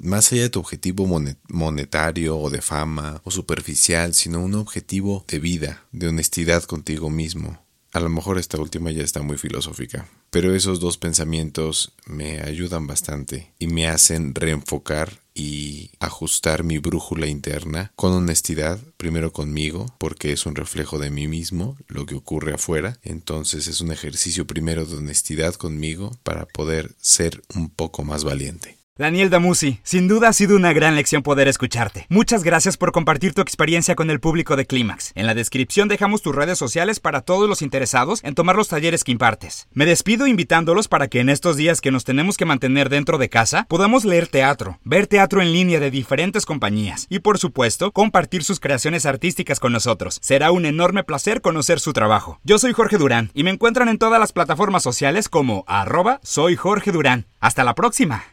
Más 0.00 0.32
allá 0.32 0.42
de 0.42 0.50
tu 0.50 0.60
objetivo 0.60 1.06
monetario 1.48 2.38
o 2.38 2.50
de 2.50 2.62
fama 2.62 3.20
o 3.24 3.30
superficial, 3.30 4.14
sino 4.14 4.40
un 4.40 4.54
objetivo 4.54 5.24
de 5.28 5.38
vida, 5.38 5.84
de 5.92 6.08
honestidad 6.08 6.64
contigo 6.64 7.10
mismo. 7.10 7.58
A 7.98 8.00
lo 8.00 8.10
mejor 8.10 8.38
esta 8.38 8.60
última 8.60 8.92
ya 8.92 9.02
está 9.02 9.22
muy 9.22 9.38
filosófica, 9.38 10.06
pero 10.30 10.54
esos 10.54 10.78
dos 10.78 10.98
pensamientos 10.98 11.94
me 12.06 12.40
ayudan 12.40 12.86
bastante 12.86 13.50
y 13.58 13.66
me 13.66 13.88
hacen 13.88 14.36
reenfocar 14.36 15.18
y 15.34 15.90
ajustar 15.98 16.62
mi 16.62 16.78
brújula 16.78 17.26
interna 17.26 17.90
con 17.96 18.12
honestidad, 18.12 18.78
primero 18.98 19.32
conmigo, 19.32 19.92
porque 19.98 20.32
es 20.32 20.46
un 20.46 20.54
reflejo 20.54 21.00
de 21.00 21.10
mí 21.10 21.26
mismo, 21.26 21.76
lo 21.88 22.06
que 22.06 22.14
ocurre 22.14 22.54
afuera. 22.54 23.00
Entonces 23.02 23.66
es 23.66 23.80
un 23.80 23.90
ejercicio 23.90 24.46
primero 24.46 24.86
de 24.86 24.98
honestidad 24.98 25.56
conmigo 25.56 26.16
para 26.22 26.46
poder 26.46 26.94
ser 27.00 27.42
un 27.56 27.68
poco 27.68 28.04
más 28.04 28.22
valiente. 28.22 28.77
Daniel 28.98 29.30
Damusi, 29.30 29.78
sin 29.84 30.08
duda 30.08 30.26
ha 30.26 30.32
sido 30.32 30.56
una 30.56 30.72
gran 30.72 30.96
lección 30.96 31.22
poder 31.22 31.46
escucharte. 31.46 32.06
Muchas 32.08 32.42
gracias 32.42 32.76
por 32.76 32.90
compartir 32.90 33.32
tu 33.32 33.40
experiencia 33.40 33.94
con 33.94 34.10
el 34.10 34.18
público 34.18 34.56
de 34.56 34.66
Clímax. 34.66 35.12
En 35.14 35.28
la 35.28 35.34
descripción 35.34 35.86
dejamos 35.86 36.20
tus 36.20 36.34
redes 36.34 36.58
sociales 36.58 36.98
para 36.98 37.20
todos 37.20 37.48
los 37.48 37.62
interesados 37.62 38.24
en 38.24 38.34
tomar 38.34 38.56
los 38.56 38.66
talleres 38.66 39.04
que 39.04 39.12
impartes. 39.12 39.68
Me 39.72 39.86
despido 39.86 40.26
invitándolos 40.26 40.88
para 40.88 41.06
que 41.06 41.20
en 41.20 41.28
estos 41.28 41.56
días 41.56 41.80
que 41.80 41.92
nos 41.92 42.02
tenemos 42.02 42.36
que 42.36 42.44
mantener 42.44 42.88
dentro 42.88 43.18
de 43.18 43.28
casa 43.28 43.66
podamos 43.68 44.04
leer 44.04 44.26
teatro, 44.26 44.80
ver 44.82 45.06
teatro 45.06 45.42
en 45.42 45.52
línea 45.52 45.78
de 45.78 45.92
diferentes 45.92 46.44
compañías 46.44 47.06
y 47.08 47.20
por 47.20 47.38
supuesto 47.38 47.92
compartir 47.92 48.42
sus 48.42 48.58
creaciones 48.58 49.06
artísticas 49.06 49.60
con 49.60 49.72
nosotros. 49.72 50.18
Será 50.22 50.50
un 50.50 50.66
enorme 50.66 51.04
placer 51.04 51.40
conocer 51.40 51.78
su 51.78 51.92
trabajo. 51.92 52.40
Yo 52.42 52.58
soy 52.58 52.72
Jorge 52.72 52.98
Durán 52.98 53.30
y 53.32 53.44
me 53.44 53.50
encuentran 53.50 53.88
en 53.88 53.98
todas 53.98 54.18
las 54.18 54.32
plataformas 54.32 54.82
sociales 54.82 55.28
como 55.28 55.62
arroba 55.68 56.18
soy 56.24 56.56
Jorge 56.56 56.90
Durán. 56.90 57.26
Hasta 57.38 57.62
la 57.62 57.76
próxima. 57.76 58.24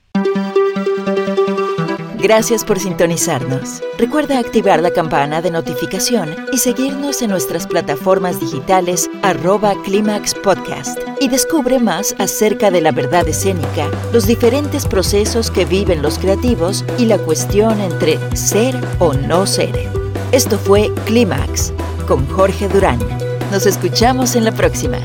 Gracias 2.26 2.66
por 2.66 2.80
sintonizarnos. 2.80 3.84
Recuerda 4.00 4.40
activar 4.40 4.82
la 4.82 4.90
campana 4.90 5.44
de 5.44 5.52
notificación 5.52 6.36
y 6.52 6.58
seguirnos 6.58 7.22
en 7.22 7.30
nuestras 7.30 7.68
plataformas 7.68 8.40
digitales 8.40 9.08
arroba 9.22 9.76
Climax 9.84 10.34
Podcast 10.34 11.00
y 11.22 11.28
descubre 11.28 11.78
más 11.78 12.16
acerca 12.18 12.72
de 12.72 12.82
la 12.82 12.92
verdad 12.92 13.28
escénica, 13.28 13.92
los 14.12 14.26
diferentes 14.26 14.88
procesos 14.88 15.52
que 15.52 15.66
viven 15.66 16.02
los 16.02 16.18
creativos 16.18 16.84
y 16.98 17.06
la 17.06 17.20
cuestión 17.20 17.80
entre 17.80 18.18
ser 18.36 18.76
o 18.98 19.14
no 19.14 19.46
ser. 19.46 19.88
Esto 20.32 20.58
fue 20.58 20.92
Climax 21.06 21.74
con 22.08 22.26
Jorge 22.30 22.68
Durán. 22.70 22.98
Nos 23.52 23.68
escuchamos 23.68 24.36
en 24.36 24.46
la 24.46 24.52
próxima. 24.52 24.98